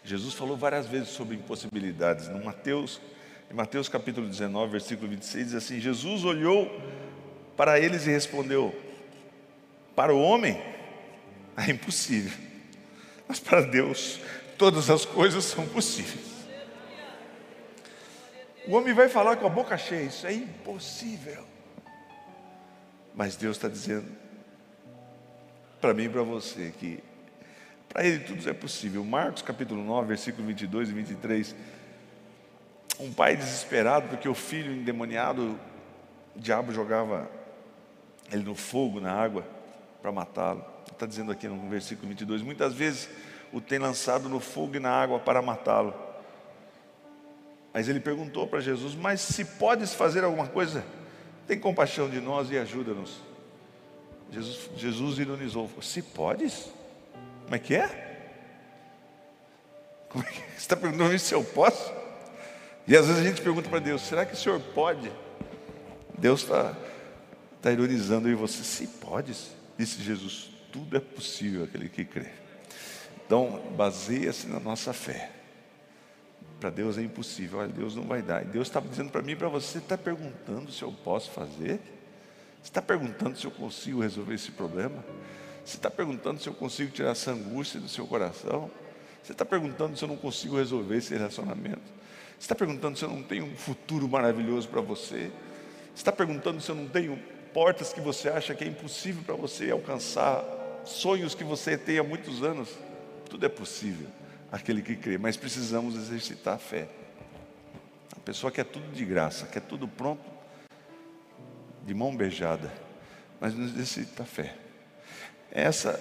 [0.02, 2.28] Jesus falou várias vezes sobre impossibilidades.
[2.28, 3.00] No Mateus,
[3.50, 6.70] em Mateus capítulo 19, versículo 26, diz assim: Jesus olhou
[7.56, 8.74] para eles e respondeu:
[9.94, 10.60] Para o homem
[11.58, 12.38] é impossível,
[13.28, 14.18] mas para Deus
[14.56, 16.29] todas as coisas são possíveis.
[18.66, 21.44] O homem vai falar com a boca cheia: Isso é impossível.
[23.14, 24.06] Mas Deus está dizendo
[25.80, 27.02] para mim e para você que
[27.88, 29.04] para Ele tudo é possível.
[29.04, 31.56] Marcos capítulo 9, versículo 22 e 23.
[33.00, 35.58] Um pai desesperado porque o filho endemoniado,
[36.36, 37.30] o diabo jogava
[38.30, 39.44] ele no fogo, na água,
[40.00, 40.64] para matá-lo.
[40.92, 42.42] Está dizendo aqui no versículo 22.
[42.42, 43.08] Muitas vezes
[43.52, 46.09] o tem lançado no fogo e na água para matá-lo.
[47.72, 50.84] Mas ele perguntou para Jesus: Mas se podes fazer alguma coisa,
[51.46, 53.20] tem compaixão de nós e ajuda-nos.
[54.30, 56.68] Jesus, Jesus ironizou: Se podes?
[57.44, 58.10] Como é que é?
[60.08, 60.46] Como é que é?
[60.50, 61.92] Você está perguntando se eu posso?
[62.86, 65.10] E às vezes a gente pergunta para Deus: será que o Senhor pode?
[66.18, 66.76] Deus está
[67.62, 72.30] tá ironizando em você: se podes, disse Jesus, tudo é possível aquele que crê.
[73.26, 75.30] Então, baseia-se na nossa fé.
[76.60, 78.42] Para Deus é impossível, olha, Deus não vai dar.
[78.42, 81.80] E Deus estava dizendo para mim e para você: está perguntando se eu posso fazer?
[82.62, 85.02] Você está perguntando se eu consigo resolver esse problema?
[85.64, 88.70] Você está perguntando se eu consigo tirar essa angústia do seu coração?
[89.22, 91.80] Você está perguntando se eu não consigo resolver esse relacionamento?
[92.38, 95.30] Você está perguntando se eu não tenho um futuro maravilhoso para você?
[95.94, 97.18] Você está perguntando se eu não tenho
[97.54, 100.44] portas que você acha que é impossível para você alcançar,
[100.84, 102.68] sonhos que você tem há muitos anos?
[103.28, 104.08] Tudo é possível,
[104.50, 106.88] aquele que crê, mas precisamos exercitar a fé.
[108.16, 110.22] A pessoa quer tudo de graça, quer tudo pronto,
[111.84, 112.72] de mão beijada,
[113.40, 114.54] mas não exercita a fé.
[115.50, 115.98] Essa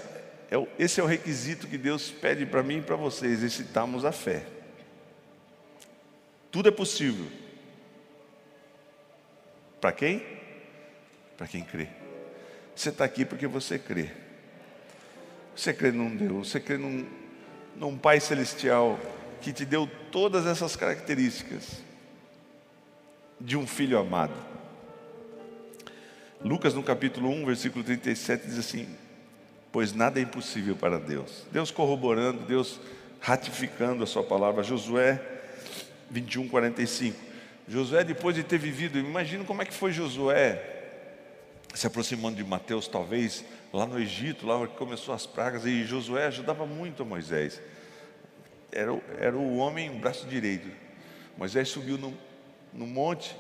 [0.50, 4.04] é o, esse é o requisito que Deus pede para mim e para você, exercitarmos
[4.04, 4.46] a fé.
[6.52, 7.28] Tudo é possível.
[9.80, 10.26] Para quem?
[11.38, 11.88] Para quem crê.
[12.76, 14.10] Você está aqui porque você crê.
[15.56, 17.06] Você crê num Deus, você crê num,
[17.80, 19.00] num Pai Celestial
[19.42, 21.82] que te deu todas essas características
[23.40, 24.34] de um filho amado.
[26.44, 28.88] Lucas, no capítulo 1, versículo 37, diz assim:
[29.72, 31.46] Pois nada é impossível para Deus.
[31.52, 32.80] Deus corroborando, Deus
[33.22, 34.62] ratificando a sua palavra.
[34.62, 35.22] Josué
[36.12, 37.18] 21, 45.
[37.68, 40.79] Josué, depois de ter vivido, imagina como é que foi Josué
[41.74, 46.26] se aproximando de Mateus, talvez lá no Egito, lá que começou as pragas, e Josué
[46.26, 47.62] ajudava muito a Moisés.
[48.72, 50.70] Era, era o homem braço direito.
[51.38, 52.16] Moisés subiu no,
[52.74, 53.36] no monte,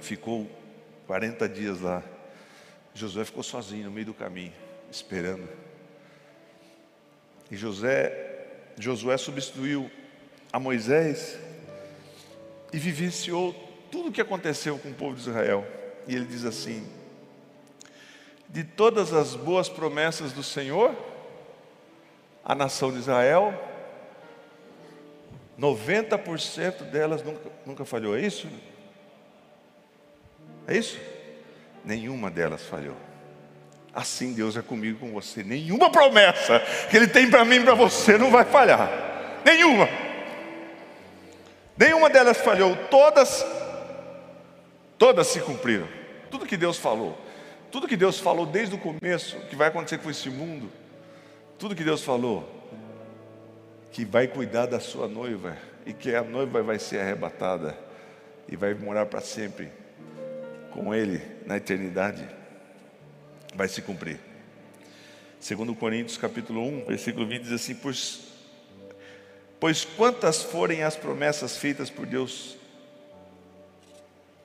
[0.00, 0.48] ficou
[1.06, 2.02] 40 dias lá.
[2.94, 4.52] Josué ficou sozinho no meio do caminho,
[4.90, 5.48] esperando.
[7.50, 8.46] E José,
[8.78, 9.90] Josué substituiu
[10.52, 11.38] a Moisés
[12.72, 13.54] e vivenciou
[13.90, 15.66] tudo o que aconteceu com o povo de Israel.
[16.06, 16.86] E ele diz assim:
[18.48, 20.94] de todas as boas promessas do Senhor,
[22.44, 23.54] a nação de Israel,
[25.58, 28.48] 90% delas nunca, nunca falhou, é isso?
[30.66, 30.98] É isso?
[31.84, 32.96] Nenhuma delas falhou.
[33.92, 35.42] Assim Deus é comigo com você.
[35.42, 38.88] Nenhuma promessa que Ele tem para mim e para você não vai falhar.
[39.44, 39.88] Nenhuma.
[41.76, 42.76] Nenhuma delas falhou.
[42.90, 43.44] Todas,
[44.96, 45.88] todas se cumpriram.
[46.30, 47.18] Tudo que Deus falou.
[47.70, 50.70] Tudo que Deus falou desde o começo, que vai acontecer com esse mundo,
[51.58, 52.48] tudo que Deus falou,
[53.92, 57.76] que vai cuidar da sua noiva e que a noiva vai ser arrebatada
[58.48, 59.70] e vai morar para sempre
[60.72, 62.26] com Ele na eternidade,
[63.54, 64.18] vai se cumprir.
[65.40, 68.20] Segundo Coríntios capítulo 1, versículo 20 diz assim: pois,
[69.60, 72.56] pois quantas forem as promessas feitas por Deus,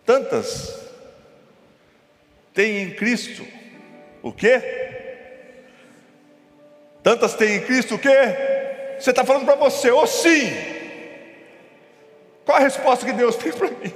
[0.05, 0.92] tantas
[2.53, 3.45] tem em Cristo
[4.21, 4.61] o quê?
[7.01, 8.09] Tantas tem em Cristo o quê?
[8.99, 10.49] Você está falando para você, ou oh, sim.
[12.45, 13.93] Qual a resposta que Deus tem para mim?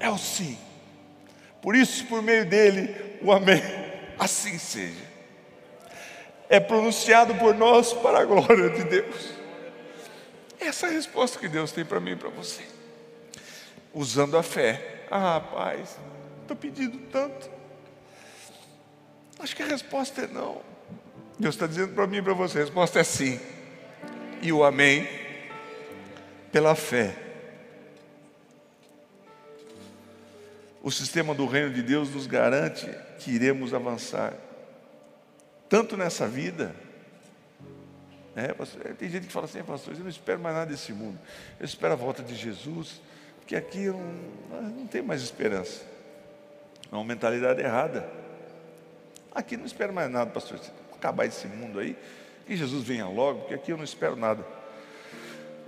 [0.00, 0.58] É o sim.
[1.62, 3.62] Por isso, por meio dele, o amém.
[4.18, 5.14] Assim seja.
[6.48, 9.30] É pronunciado por nós para a glória de Deus.
[10.60, 12.62] Essa é a resposta que Deus tem para mim e para você.
[13.92, 15.04] Usando a fé.
[15.10, 15.98] Ah, paz.
[16.44, 17.50] Estou pedindo tanto.
[19.38, 20.60] Acho que a resposta é não.
[21.38, 23.40] Deus está dizendo para mim e para você: a resposta é sim.
[24.42, 25.08] E o amém,
[26.52, 27.16] pela fé.
[30.82, 32.86] O sistema do reino de Deus nos garante
[33.20, 34.34] que iremos avançar,
[35.66, 36.76] tanto nessa vida.
[38.36, 41.18] É, pastor, tem gente que fala assim, pastor, eu não espero mais nada desse mundo,
[41.58, 43.00] eu espero a volta de Jesus,
[43.38, 45.93] porque aqui não, não tem mais esperança.
[46.90, 48.08] É uma mentalidade errada.
[49.32, 50.60] Aqui não espero mais nada, pastor.
[50.92, 51.96] Acabar esse mundo aí,
[52.46, 54.44] que Jesus venha logo, porque aqui eu não espero nada.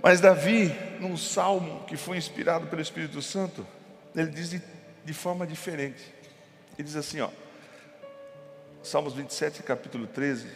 [0.01, 3.65] Mas Davi, num salmo que foi inspirado pelo Espírito Santo,
[4.15, 4.61] ele diz de,
[5.03, 6.03] de forma diferente.
[6.77, 7.29] E diz assim, ó,
[8.87, 10.47] Salmos 27, capítulo 13,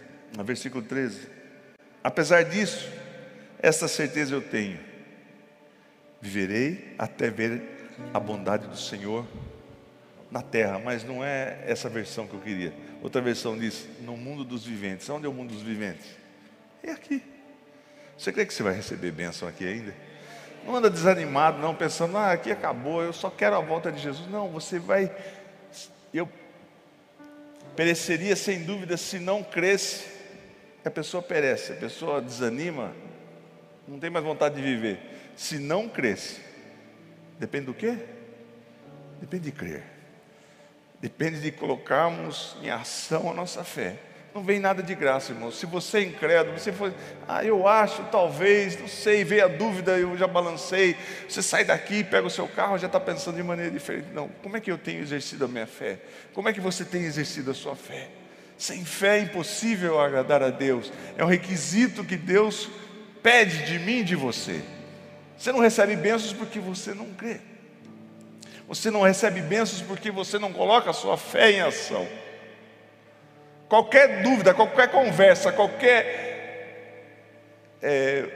[0.46, 1.28] versículo 13.
[2.02, 2.90] Apesar disso,
[3.60, 4.80] essa certeza eu tenho:
[6.22, 9.28] viverei até ver a bondade do Senhor
[10.32, 12.74] na terra, mas não é essa versão que eu queria.
[13.04, 15.10] Outra versão diz: no mundo dos viventes.
[15.10, 16.08] Onde é o mundo dos viventes?
[16.82, 17.22] É aqui.
[18.18, 19.94] Você crê que você vai receber bênção aqui ainda?
[20.66, 24.30] Não anda desanimado, não, pensando, ah, aqui acabou, eu só quero a volta de Jesus.
[24.30, 25.12] Não, você vai.
[26.14, 26.30] Eu
[27.76, 30.10] pereceria sem dúvida se não cresce.
[30.86, 32.92] A pessoa perece, a pessoa desanima,
[33.88, 35.00] não tem mais vontade de viver.
[35.36, 36.40] Se não cresce,
[37.38, 37.98] depende do quê?
[39.20, 39.91] Depende de crer.
[41.02, 43.96] Depende de colocarmos em ação a nossa fé.
[44.36, 45.52] Não vem nada de graça, irmão.
[45.52, 46.94] Se você é incrédulo, você for,
[47.28, 50.96] ah, eu acho, talvez, não sei, veio a dúvida, eu já balancei.
[51.28, 54.08] Você sai daqui, pega o seu carro, já está pensando de maneira diferente.
[54.14, 56.00] Não, como é que eu tenho exercido a minha fé?
[56.34, 58.08] Como é que você tem exercido a sua fé?
[58.58, 60.94] Sem fé é impossível agradar a Deus.
[61.18, 62.70] É um requisito que Deus
[63.24, 64.62] pede de mim e de você.
[65.38, 67.42] Você não recebe bênçãos porque você não crê.
[68.72, 72.08] Você não recebe bênçãos porque você não coloca a sua fé em ação.
[73.68, 77.36] Qualquer dúvida, qualquer conversa, qualquer
[77.82, 78.30] é,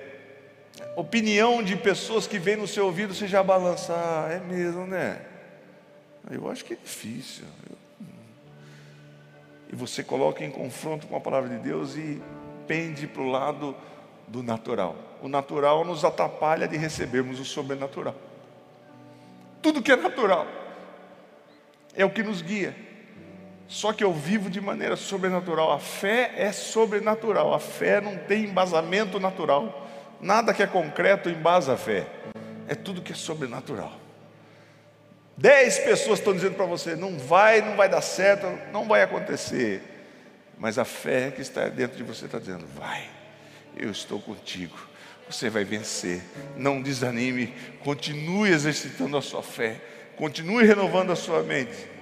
[0.97, 3.93] opinião de pessoas que vem no seu ouvido, você já balança.
[3.95, 5.21] Ah, é mesmo, né?
[6.29, 7.45] Eu acho que é difícil.
[9.71, 12.21] E você coloca em confronto com a palavra de Deus e
[12.67, 13.73] pende para o lado
[14.27, 14.97] do natural.
[15.21, 18.24] O natural nos atrapalha de recebermos o sobrenatural.
[19.65, 20.45] Tudo que é natural
[21.95, 22.75] é o que nos guia.
[23.67, 25.71] Só que eu vivo de maneira sobrenatural.
[25.71, 27.51] A fé é sobrenatural.
[27.51, 29.89] A fé não tem embasamento natural.
[30.21, 32.05] Nada que é concreto embasa a fé.
[32.67, 33.91] É tudo que é sobrenatural.
[35.35, 39.81] Dez pessoas estão dizendo para você: não vai, não vai dar certo, não vai acontecer.
[40.59, 43.09] Mas a fé que está dentro de você está dizendo: vai,
[43.75, 44.77] eu estou contigo.
[45.29, 46.21] Você vai vencer.
[46.55, 47.53] Não desanime.
[47.83, 49.81] Continue exercitando a sua fé.
[50.17, 51.95] Continue renovando a sua mente.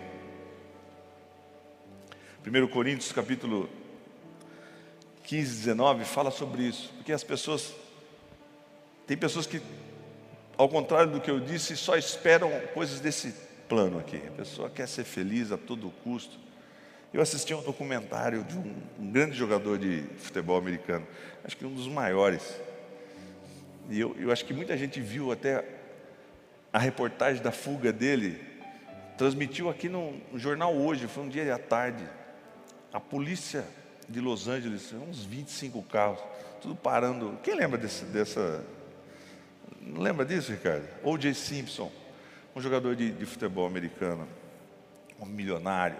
[2.45, 3.69] 1 Coríntios capítulo
[5.23, 7.73] 15, 19 fala sobre isso, porque as pessoas,
[9.07, 9.61] tem pessoas que,
[10.57, 13.33] ao contrário do que eu disse, só esperam coisas desse
[13.69, 14.21] plano aqui.
[14.27, 16.37] A pessoa quer ser feliz a todo custo.
[17.13, 21.07] Eu assisti a um documentário de um, um grande jogador de futebol americano,
[21.43, 22.59] acho que um dos maiores.
[23.89, 25.63] E eu, eu acho que muita gente viu até
[26.71, 28.41] a reportagem da fuga dele,
[29.17, 32.03] transmitiu aqui no jornal hoje, foi um dia à tarde.
[32.91, 33.65] A polícia
[34.07, 36.19] de Los Angeles, uns 25 carros,
[36.61, 37.37] tudo parando.
[37.43, 38.63] Quem lembra desse, dessa.
[39.81, 40.87] Não lembra disso, Ricardo?
[41.03, 41.33] O.J.
[41.33, 41.91] Simpson,
[42.55, 44.27] um jogador de, de futebol americano,
[45.19, 45.97] um milionário.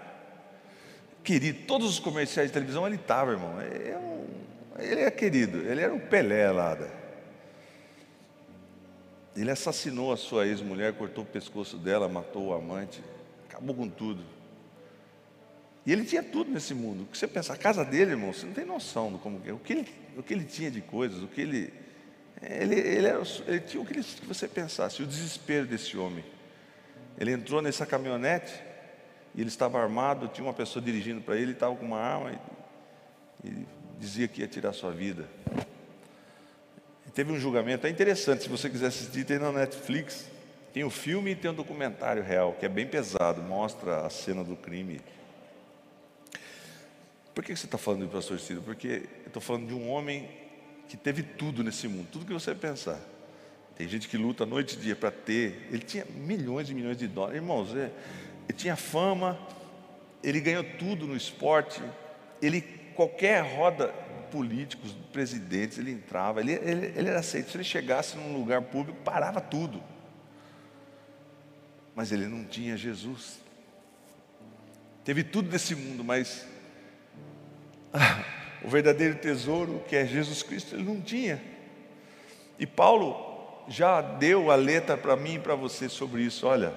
[1.22, 3.60] Querido, todos os comerciais de televisão ele estava, irmão.
[3.60, 6.74] É um, ele é querido, ele era o Pelé lá.
[6.74, 7.03] Da,
[9.36, 13.02] ele assassinou a sua ex-mulher, cortou o pescoço dela, matou o amante,
[13.48, 14.22] acabou com tudo.
[15.86, 17.02] E ele tinha tudo nesse mundo.
[17.02, 19.52] O que você pensa, a casa dele, irmão, você não tem noção do como é.
[19.52, 21.72] O que ele, o que ele tinha de coisas, o que ele.
[22.42, 26.24] Ele, ele, era, ele tinha o que, ele, que você pensasse, o desespero desse homem.
[27.18, 28.52] Ele entrou nessa caminhonete
[29.34, 32.32] e ele estava armado, tinha uma pessoa dirigindo para ele, estava com uma arma
[33.42, 33.66] e, e
[33.98, 35.28] dizia que ia tirar sua vida.
[37.14, 40.28] Teve um julgamento, é interessante, se você quiser assistir, tem na Netflix.
[40.72, 44.10] Tem o um filme e tem um documentário real, que é bem pesado, mostra a
[44.10, 45.00] cena do crime.
[47.32, 48.60] Por que você está falando de pastor Ciro?
[48.62, 50.28] Porque eu estou falando de um homem
[50.88, 52.98] que teve tudo nesse mundo, tudo que você pensar.
[53.76, 55.68] Tem gente que luta noite e dia para ter.
[55.70, 57.36] Ele tinha milhões e milhões de dólares.
[57.36, 57.90] Irmãos, é,
[58.48, 59.38] ele tinha fama,
[60.22, 61.80] ele ganhou tudo no esporte.
[62.42, 62.60] Ele,
[62.94, 63.94] qualquer roda
[64.34, 67.52] políticos, presidentes, ele entrava, ele, ele, ele era aceito.
[67.52, 69.80] Se ele chegasse num lugar público, parava tudo.
[71.94, 73.38] Mas ele não tinha Jesus.
[75.04, 76.44] Teve tudo nesse mundo, mas
[78.64, 81.40] o verdadeiro tesouro que é Jesus Cristo, ele não tinha.
[82.58, 86.44] E Paulo já deu a letra para mim e para você sobre isso.
[86.44, 86.74] Olha,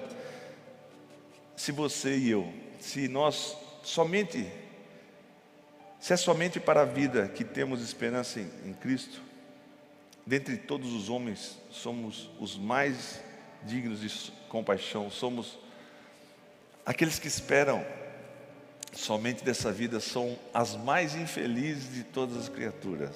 [1.56, 4.46] se você e eu, se nós somente,
[6.00, 9.20] se é somente para a vida que temos esperança em, em Cristo,
[10.26, 13.20] dentre todos os homens, somos os mais
[13.64, 15.58] dignos de compaixão, somos
[16.84, 17.84] aqueles que esperam
[18.92, 23.14] somente dessa vida são as mais infelizes de todas as criaturas.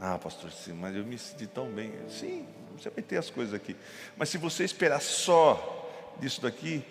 [0.00, 1.92] Ah, pastor, sim, mas eu me senti tão bem.
[2.08, 3.76] Sim, você vai ter as coisas aqui.
[4.16, 6.82] Mas se você esperar só disso daqui,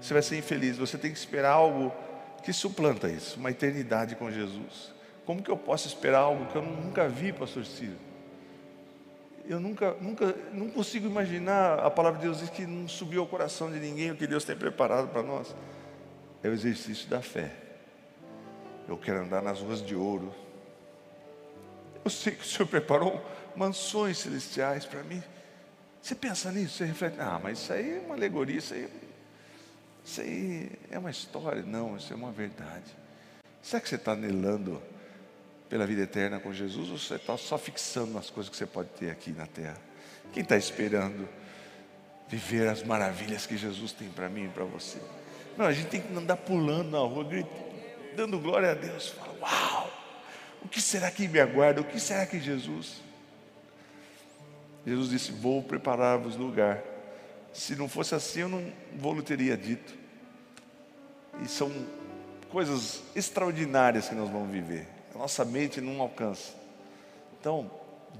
[0.00, 0.76] você vai ser infeliz.
[0.76, 1.92] Você tem que esperar algo
[2.42, 4.92] que suplanta isso, uma eternidade com Jesus.
[5.24, 7.96] Como que eu posso esperar algo que eu nunca vi, pastor Ciro?
[9.46, 13.26] Eu nunca, nunca, não consigo imaginar, a palavra de Deus diz que não subiu ao
[13.26, 15.54] coração de ninguém o que Deus tem preparado para nós.
[16.42, 17.52] É o exercício da fé.
[18.86, 20.34] Eu quero andar nas ruas de ouro.
[22.04, 23.22] Eu sei que o Senhor preparou
[23.56, 25.22] mansões celestiais para mim.
[26.00, 28.88] Você pensa nisso, você reflete, ah, mas isso aí é uma alegoria, isso aí,
[30.08, 31.62] isso aí é uma história.
[31.62, 32.96] Não, isso é uma verdade.
[33.62, 34.82] Será que você está anelando
[35.68, 38.88] pela vida eterna com Jesus ou você está só fixando nas coisas que você pode
[38.90, 39.76] ter aqui na terra?
[40.32, 41.28] Quem está esperando
[42.26, 44.98] viver as maravilhas que Jesus tem para mim e para você?
[45.58, 47.68] Não, a gente tem que andar pulando na rua, gritando,
[48.16, 49.10] dando glória a Deus.
[49.10, 49.92] Fala, uau!
[50.62, 51.82] O que será que me aguarda?
[51.82, 53.02] O que será que Jesus?
[54.86, 56.82] Jesus disse: Vou preparar-vos lugar.
[57.52, 59.97] Se não fosse assim, eu não vou teria dito.
[61.42, 61.70] E são
[62.50, 64.86] coisas extraordinárias que nós vamos viver.
[65.14, 66.52] A nossa mente não alcança.
[67.38, 67.70] Então,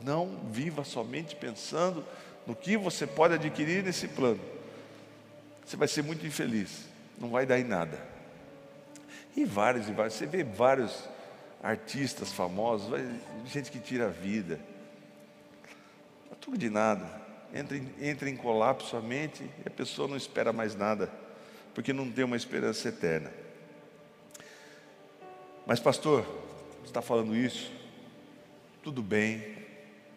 [0.03, 2.05] não viva somente pensando
[2.47, 4.41] no que você pode adquirir nesse plano.
[5.65, 6.85] Você vai ser muito infeliz,
[7.19, 7.99] não vai dar em nada.
[9.37, 11.05] E vários e vários, você vê vários
[11.63, 12.89] artistas famosos,
[13.47, 14.59] gente que tira a vida
[16.41, 17.07] tudo de nada.
[17.53, 21.11] Entra em, entra em colapso a mente e a pessoa não espera mais nada,
[21.79, 23.31] porque não tem uma esperança eterna.
[25.65, 26.25] Mas, pastor,
[26.81, 27.73] você está falando isso?
[28.83, 29.45] Tudo bem,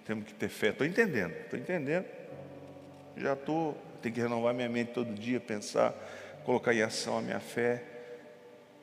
[0.03, 0.69] temos que ter fé.
[0.69, 2.07] Estou entendendo, estou entendendo.
[3.15, 5.93] Já estou, tenho que renovar minha mente todo dia, pensar,
[6.43, 7.83] colocar em ação a minha fé.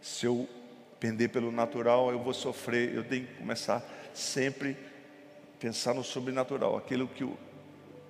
[0.01, 0.49] Se eu
[1.01, 2.95] pender pelo natural, eu vou sofrer.
[2.95, 3.83] Eu tenho que começar
[4.15, 4.77] sempre
[5.59, 7.37] pensar no sobrenatural, aquilo que o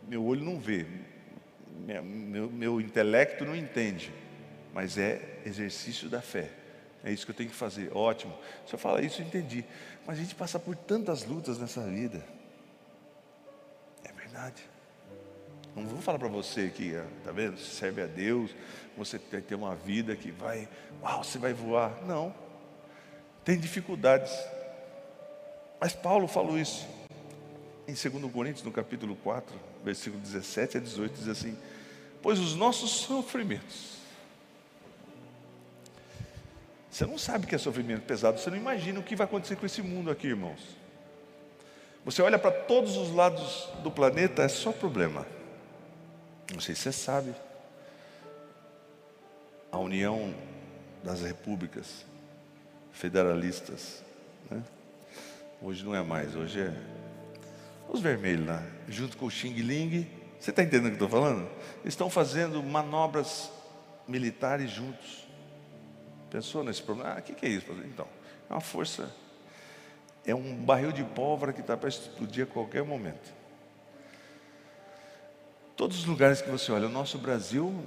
[0.06, 0.84] meu olho não vê,
[1.86, 4.12] meu, meu intelecto não entende,
[4.72, 6.50] mas é exercício da fé.
[7.04, 7.90] É isso que eu tenho que fazer.
[7.94, 8.36] Ótimo.
[8.66, 9.64] Se eu falar isso, eu entendi.
[10.06, 12.24] Mas a gente passa por tantas lutas nessa vida.
[14.04, 14.62] É verdade.
[15.74, 17.58] Não vou falar para você que, tá vendo?
[17.58, 18.50] Serve a Deus,
[18.96, 20.68] você vai ter uma vida que vai,
[21.00, 22.04] uau, você vai voar.
[22.04, 22.34] Não.
[23.44, 24.32] Tem dificuldades.
[25.80, 26.86] Mas Paulo falou isso
[27.88, 31.56] em 2 Coríntios, no capítulo 4, versículo 17 a 18, diz assim:
[32.20, 33.97] Pois os nossos sofrimentos.
[36.99, 39.64] Você não sabe que é sofrimento pesado, você não imagina o que vai acontecer com
[39.64, 40.61] esse mundo aqui, irmãos.
[42.05, 45.24] Você olha para todos os lados do planeta, é só problema.
[46.53, 47.32] Não sei se você sabe.
[49.70, 50.34] A União
[51.05, 52.05] das Repúblicas
[52.90, 54.03] Federalistas,
[54.51, 54.61] né?
[55.62, 56.74] hoje não é mais, hoje é
[57.88, 60.05] os vermelhos lá, junto com o Xing Ling.
[60.40, 61.49] Você está entendendo o que estou falando?
[61.84, 63.53] Estão fazendo manobras
[64.09, 65.28] militares juntos.
[66.31, 67.14] Pensou nesse problema?
[67.14, 67.66] Ah, o que, que é isso?
[67.85, 68.07] Então,
[68.49, 69.11] é uma força,
[70.26, 73.33] é um barril de pólvora que está para explodir a qualquer momento.
[75.76, 77.85] Todos os lugares que você olha, o nosso Brasil,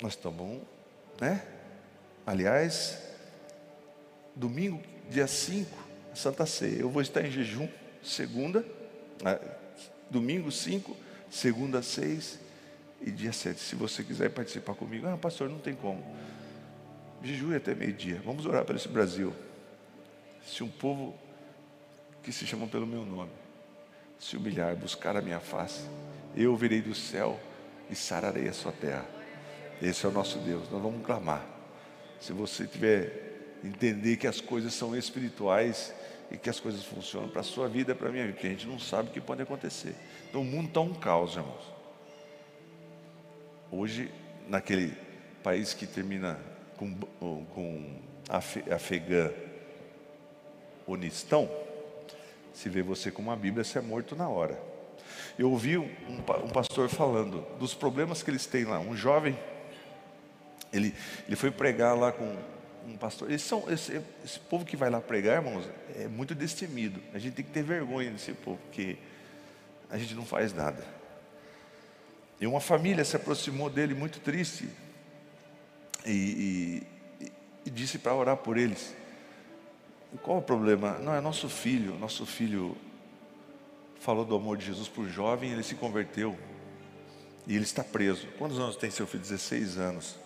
[0.00, 0.62] nós estamos,
[1.20, 1.44] né?
[2.24, 2.98] Aliás,
[4.34, 4.80] domingo,
[5.10, 5.70] dia 5,
[6.14, 7.68] Santa Ceia, eu vou estar em jejum
[8.02, 8.64] segunda,
[9.22, 9.38] né,
[10.10, 10.96] domingo 5,
[11.30, 12.38] segunda 6
[13.00, 13.60] e dia 7.
[13.60, 16.02] Se você quiser participar comigo, ah, pastor, não tem como.
[17.22, 18.20] Jejue até meio-dia.
[18.24, 19.32] Vamos orar para esse Brasil.
[20.44, 21.18] Se um povo
[22.22, 23.30] que se chama pelo meu nome
[24.18, 25.82] se humilhar, buscar a minha face,
[26.34, 27.38] eu virei do céu
[27.90, 29.06] e sararei a sua terra.
[29.80, 30.70] Esse é o nosso Deus.
[30.70, 31.44] Nós vamos clamar.
[32.20, 35.92] Se você tiver entender que as coisas são espirituais
[36.30, 38.46] e que as coisas funcionam para a sua vida e para a minha vida, porque
[38.46, 39.94] a gente não sabe o que pode acontecer.
[40.28, 41.74] Então o mundo está um caos, irmãos.
[43.70, 44.10] Hoje,
[44.48, 44.96] naquele
[45.42, 46.40] país que termina
[46.76, 46.94] com,
[47.54, 49.32] com afegã
[50.86, 51.50] onistão,
[52.52, 54.58] se vê você com uma Bíblia, você é morto na hora.
[55.38, 58.78] Eu ouvi um, um pastor falando dos problemas que eles têm lá.
[58.78, 59.38] Um jovem,
[60.72, 60.94] ele,
[61.26, 62.36] ele foi pregar lá com
[62.86, 63.28] um pastor.
[63.28, 67.00] Eles são, esse, esse, povo que vai lá pregar, irmãos, é muito destemido.
[67.12, 68.96] A gente tem que ter vergonha desse povo, porque
[69.90, 70.82] a gente não faz nada.
[72.40, 74.68] E uma família se aproximou dele muito triste
[76.06, 76.82] e,
[77.20, 77.32] e,
[77.66, 78.94] e disse para orar por eles.
[80.22, 80.98] Qual o problema?
[80.98, 81.98] Não, é nosso filho.
[81.98, 82.76] Nosso filho
[84.00, 86.36] falou do amor de Jesus para o jovem, ele se converteu
[87.46, 88.26] e ele está preso.
[88.38, 89.22] Quantos anos tem seu filho?
[89.22, 90.16] 16 anos.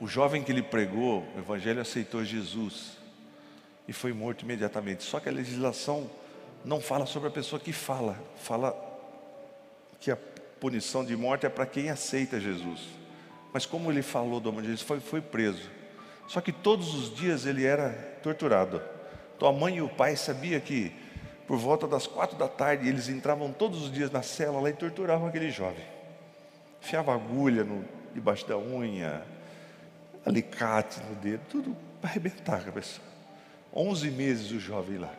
[0.00, 2.98] O jovem que ele pregou, o evangelho aceitou Jesus
[3.88, 5.02] e foi morto imediatamente.
[5.04, 6.10] Só que a legislação
[6.64, 8.74] não fala sobre a pessoa que fala, fala
[10.00, 10.16] que a
[10.60, 12.80] punição de morte é para quem aceita Jesus.
[13.56, 15.70] Mas como ele falou do amor de Jesus, foi, foi preso.
[16.28, 17.88] Só que todos os dias ele era
[18.22, 18.82] torturado.
[19.34, 20.92] Então a mãe e o pai sabiam que
[21.46, 24.74] por volta das quatro da tarde eles entravam todos os dias na cela lá e
[24.74, 25.82] torturavam aquele jovem.
[26.82, 27.82] Enfiava agulha no,
[28.12, 29.22] debaixo da unha,
[30.26, 33.00] alicate no dedo, tudo para arrebentar a cabeça.
[33.72, 35.14] Onze meses o jovem lá.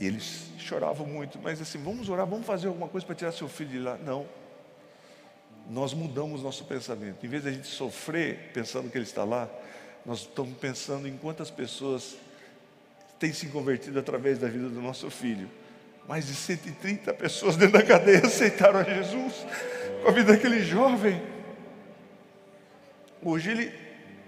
[0.00, 3.48] E eles choravam muito, mas assim, vamos orar, vamos fazer alguma coisa para tirar seu
[3.48, 3.96] filho de lá.
[3.96, 4.39] Não.
[5.70, 7.24] Nós mudamos nosso pensamento.
[7.24, 9.48] Em vez de a gente sofrer pensando que ele está lá,
[10.04, 12.16] nós estamos pensando em quantas pessoas
[13.20, 15.48] têm se convertido através da vida do nosso filho.
[16.08, 19.46] Mais de 130 pessoas dentro da cadeia aceitaram a Jesus
[20.02, 21.22] com a vida daquele jovem.
[23.22, 23.72] Hoje ele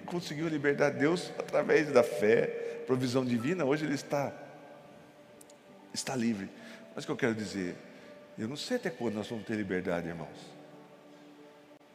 [0.06, 2.46] conseguiu libertar Deus através da fé,
[2.86, 3.64] provisão divina.
[3.64, 4.32] Hoje ele está
[5.92, 6.48] está livre.
[6.94, 7.74] Mas o que eu quero dizer,
[8.38, 10.61] eu não sei até quando nós vamos ter liberdade, irmãos.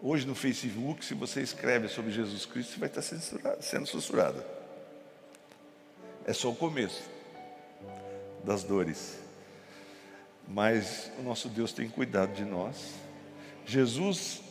[0.01, 4.43] Hoje no Facebook, se você escreve sobre Jesus Cristo, você vai estar sendo censurado.
[6.25, 7.03] É só o começo
[8.43, 9.17] das dores.
[10.47, 12.93] Mas o nosso Deus tem cuidado de nós.
[13.65, 14.41] Jesus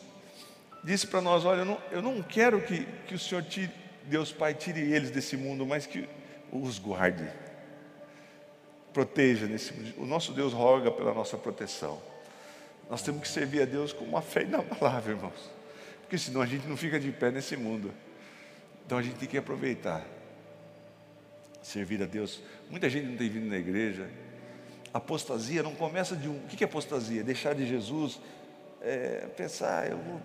[0.82, 3.72] disse para nós: Olha, eu não, eu não quero que, que o Senhor tire,
[4.04, 6.08] Deus Pai tire eles desse mundo, mas que
[6.50, 7.26] os guarde
[8.92, 12.00] proteja nesse O nosso Deus roga pela nossa proteção.
[12.88, 15.50] Nós temos que servir a Deus com uma fé inabalável, irmãos.
[16.02, 17.92] Porque senão a gente não fica de pé nesse mundo.
[18.84, 20.04] Então a gente tem que aproveitar.
[21.62, 22.40] Servir a Deus.
[22.70, 24.08] Muita gente não tem vindo na igreja.
[24.94, 26.36] Apostasia não começa de um.
[26.36, 27.24] O que é apostasia?
[27.24, 28.20] Deixar de Jesus,
[28.80, 30.20] é, pensar, ah, eu vou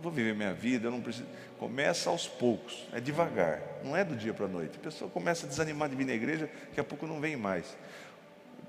[0.00, 1.26] vou viver minha vida, eu não preciso.
[1.58, 4.76] Começa aos poucos, é devagar, não é do dia para a noite.
[4.76, 7.76] A pessoa começa a desanimar de vir na igreja, daqui a pouco não vem mais.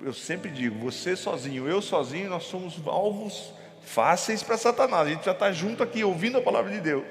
[0.01, 5.07] Eu sempre digo, você sozinho, eu sozinho, nós somos alvos fáceis para Satanás.
[5.07, 7.03] A gente já está junto aqui ouvindo a palavra de Deus.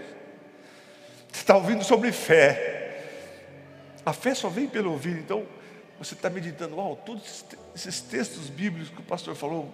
[1.32, 3.02] Você está ouvindo sobre fé.
[4.04, 5.18] A fé só vem pelo ouvir.
[5.18, 5.44] Então,
[5.98, 9.72] você está meditando, uau, todos esses textos bíblicos que o pastor falou,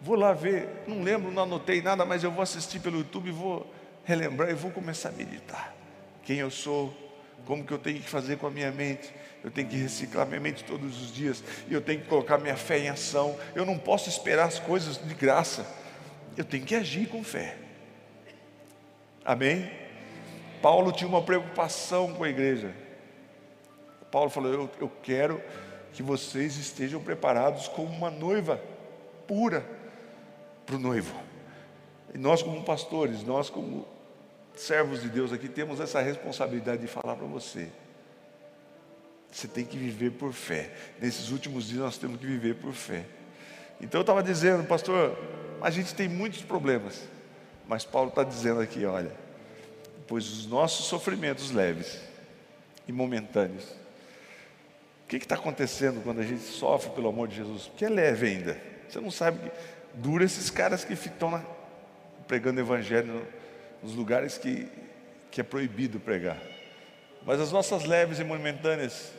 [0.00, 3.66] vou lá ver, não lembro, não anotei nada, mas eu vou assistir pelo YouTube vou
[4.04, 5.74] relembrar e vou começar a meditar.
[6.24, 6.94] Quem eu sou,
[7.46, 9.12] como que eu tenho que fazer com a minha mente.
[9.42, 11.42] Eu tenho que reciclar minha mente todos os dias.
[11.68, 13.36] E eu tenho que colocar minha fé em ação.
[13.54, 15.66] Eu não posso esperar as coisas de graça.
[16.36, 17.56] Eu tenho que agir com fé.
[19.24, 19.70] Amém?
[20.60, 22.72] Paulo tinha uma preocupação com a igreja.
[24.10, 25.42] Paulo falou: Eu, eu quero
[25.92, 28.62] que vocês estejam preparados como uma noiva
[29.26, 29.66] pura
[30.64, 31.14] para o noivo.
[32.14, 33.86] E nós, como pastores, nós, como
[34.54, 37.68] servos de Deus aqui, temos essa responsabilidade de falar para você.
[39.30, 40.70] Você tem que viver por fé.
[41.00, 43.04] Nesses últimos dias nós temos que viver por fé.
[43.80, 45.18] Então eu estava dizendo, pastor,
[45.60, 47.02] a gente tem muitos problemas.
[47.66, 49.12] Mas Paulo está dizendo aqui, olha,
[50.06, 51.98] pois os nossos sofrimentos leves
[52.86, 53.64] e momentâneos.
[55.04, 57.68] O que está acontecendo quando a gente sofre pelo amor de Jesus?
[57.68, 58.60] Porque é leve ainda.
[58.88, 59.56] Você não sabe que
[59.94, 61.42] dura esses caras que estão
[62.26, 63.26] pregando evangelho
[63.82, 64.68] nos lugares que,
[65.30, 66.38] que é proibido pregar.
[67.24, 69.12] Mas as nossas leves e momentâneas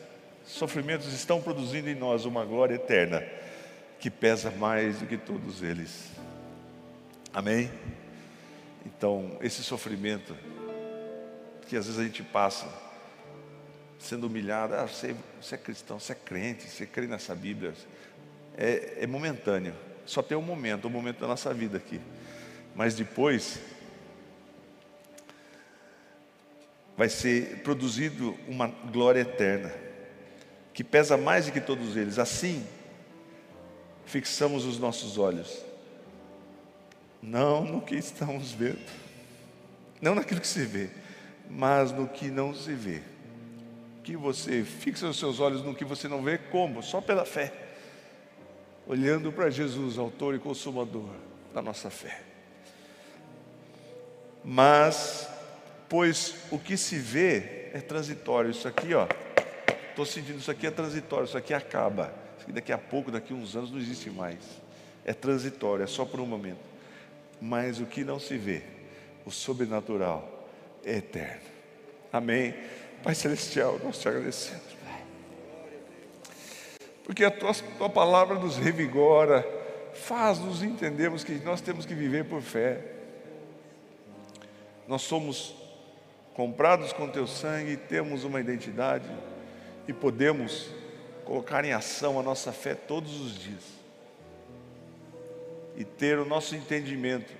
[0.44, 3.22] sofrimentos estão produzindo em nós uma glória eterna
[3.98, 6.10] que pesa mais do que todos eles.
[7.32, 7.70] Amém?
[8.84, 10.36] Então, esse sofrimento
[11.66, 12.68] que às vezes a gente passa
[13.98, 17.72] sendo humilhado, ah, você, você é cristão, você é crente, você crê nessa Bíblia,
[18.56, 21.98] é, é momentâneo, só tem um momento, um momento da nossa vida aqui,
[22.74, 23.58] mas depois
[26.96, 29.72] vai ser produzido uma glória eterna,
[30.72, 32.18] que pesa mais do que todos eles.
[32.18, 32.64] Assim,
[34.06, 35.62] fixamos os nossos olhos,
[37.22, 38.78] não no que estamos vendo,
[40.00, 40.90] não naquilo que se vê,
[41.48, 43.02] mas no que não se vê.
[44.02, 46.82] Que você fixa os seus olhos no que você não vê, como?
[46.82, 47.52] Só pela fé,
[48.86, 51.08] olhando para Jesus, autor e consumador
[51.54, 52.20] da nossa fé.
[54.44, 55.26] Mas
[55.94, 58.50] pois o que se vê é transitório.
[58.50, 59.06] Isso aqui, ó,
[59.90, 62.12] estou sentindo isso aqui é transitório, isso aqui acaba.
[62.36, 64.40] Isso aqui daqui a pouco, daqui a uns anos, não existe mais.
[65.04, 66.58] É transitório, é só por um momento.
[67.40, 68.64] Mas o que não se vê,
[69.24, 70.48] o sobrenatural,
[70.84, 71.42] é eterno.
[72.12, 72.56] Amém.
[73.00, 74.74] Pai Celestial, nós te agradecemos.
[77.04, 79.46] Porque a tua, tua palavra nos revigora,
[79.94, 82.84] faz-nos entendermos que nós temos que viver por fé.
[84.88, 85.62] Nós somos
[86.34, 89.08] comprados com teu sangue, temos uma identidade
[89.86, 90.68] e podemos
[91.24, 93.62] colocar em ação a nossa fé todos os dias
[95.76, 97.32] e ter o nosso entendimento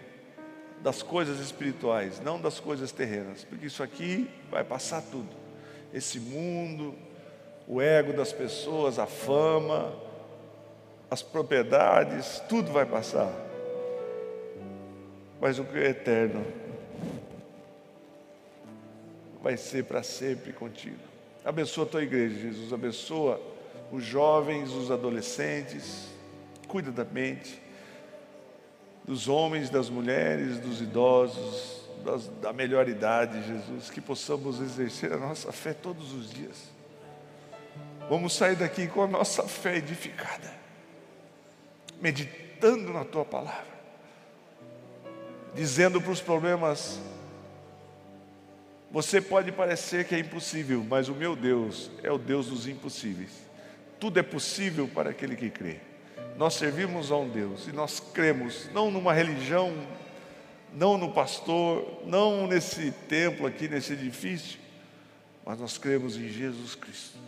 [0.81, 5.29] das coisas espirituais, não das coisas terrenas, porque isso aqui vai passar tudo.
[5.93, 6.95] Esse mundo,
[7.67, 9.93] o ego das pessoas, a fama,
[11.11, 13.33] as propriedades, tudo vai passar.
[15.41, 16.45] Mas o que é eterno
[19.45, 20.97] vai ser para sempre contigo.
[21.45, 22.73] Abençoa a tua igreja, Jesus.
[22.73, 23.39] Abençoa
[23.93, 26.07] os jovens, os adolescentes.
[26.67, 27.63] Cuida da mente
[29.07, 33.91] dos homens, das mulheres, dos idosos, das, da melhor idade, Jesus.
[33.91, 36.73] Que possamos exercer a nossa fé todos os dias.
[38.09, 40.51] Vamos sair daqui com a nossa fé edificada,
[42.01, 43.75] meditando na tua palavra,
[45.55, 46.99] dizendo para os problemas
[48.95, 53.33] você pode parecer que é impossível, mas o meu Deus é o Deus dos impossíveis.
[53.99, 55.79] Tudo é possível para aquele que crê.
[56.37, 59.75] Nós servimos a um Deus e nós cremos, não numa religião,
[60.73, 64.61] não no pastor, não nesse templo aqui, nesse edifício,
[65.45, 67.19] mas nós cremos em Jesus Cristo,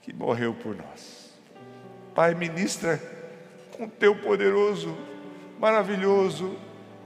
[0.00, 1.30] que morreu por nós.
[2.12, 3.00] Pai, ministra
[3.70, 4.98] com teu poderoso,
[5.60, 6.58] maravilhoso,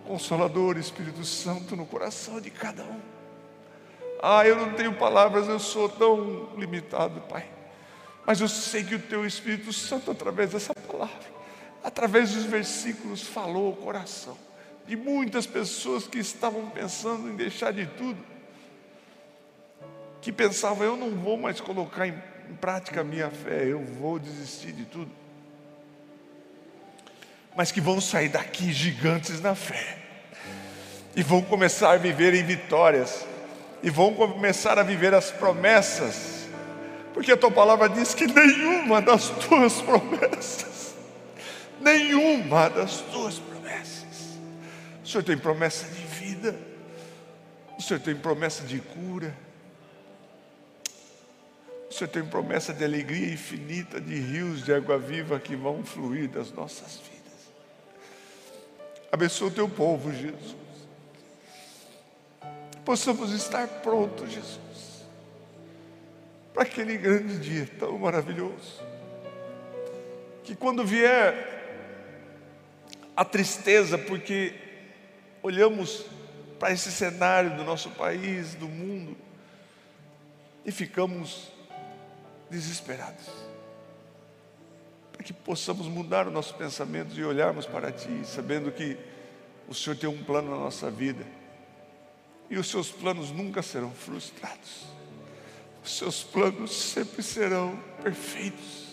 [0.07, 3.00] Consolador, Espírito Santo no coração de cada um.
[4.22, 7.46] Ah, eu não tenho palavras, eu sou tão limitado, Pai.
[8.24, 11.36] Mas eu sei que o Teu Espírito Santo, através dessa palavra,
[11.82, 14.36] através dos versículos, falou o coração
[14.86, 18.18] de muitas pessoas que estavam pensando em deixar de tudo,
[20.20, 22.14] que pensavam, eu não vou mais colocar em,
[22.61, 25.11] prática a minha fé, eu vou desistir de tudo
[27.57, 29.96] mas que vão sair daqui gigantes na fé,
[31.16, 33.26] e vão começar a viver em vitórias,
[33.82, 36.46] e vão começar a viver as promessas,
[37.14, 40.94] porque a tua palavra diz que nenhuma das tuas promessas,
[41.80, 44.38] nenhuma das tuas promessas,
[45.02, 46.54] o Senhor tem promessa de vida,
[47.78, 49.34] o Senhor tem promessa de cura,
[51.88, 56.28] o Senhor tem promessa de alegria infinita, de rios de água viva que vão fluir
[56.28, 57.15] das nossas vidas.
[59.16, 60.56] Abençoa o teu povo, Jesus.
[62.84, 65.06] Possamos estar prontos, Jesus,
[66.52, 68.78] para aquele grande dia tão maravilhoso.
[70.44, 71.34] Que quando vier
[73.16, 74.54] a tristeza, porque
[75.42, 76.04] olhamos
[76.58, 79.16] para esse cenário do nosso país, do mundo,
[80.62, 81.50] e ficamos
[82.50, 83.45] desesperados
[85.27, 88.97] que possamos mudar os nossos pensamentos e olharmos para Ti, sabendo que
[89.66, 91.27] o Senhor tem um plano na nossa vida
[92.49, 94.87] e os Seus planos nunca serão frustrados,
[95.85, 98.87] os Seus planos sempre serão perfeitos,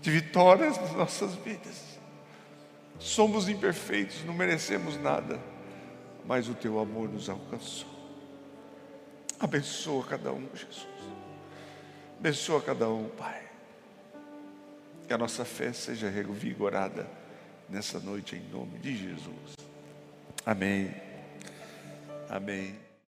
[0.00, 1.92] de vitórias nas nossas vidas.
[2.98, 5.38] Somos imperfeitos, não merecemos nada,
[6.24, 7.90] mas o Teu amor nos alcançou.
[9.38, 10.86] Abençoa cada um, Jesus.
[12.18, 13.41] Abençoa cada um, Pai.
[15.12, 17.06] Que a nossa fé seja revigorada
[17.68, 19.56] nessa noite em nome de Jesus.
[20.46, 20.90] Amém.
[22.30, 22.81] Amém.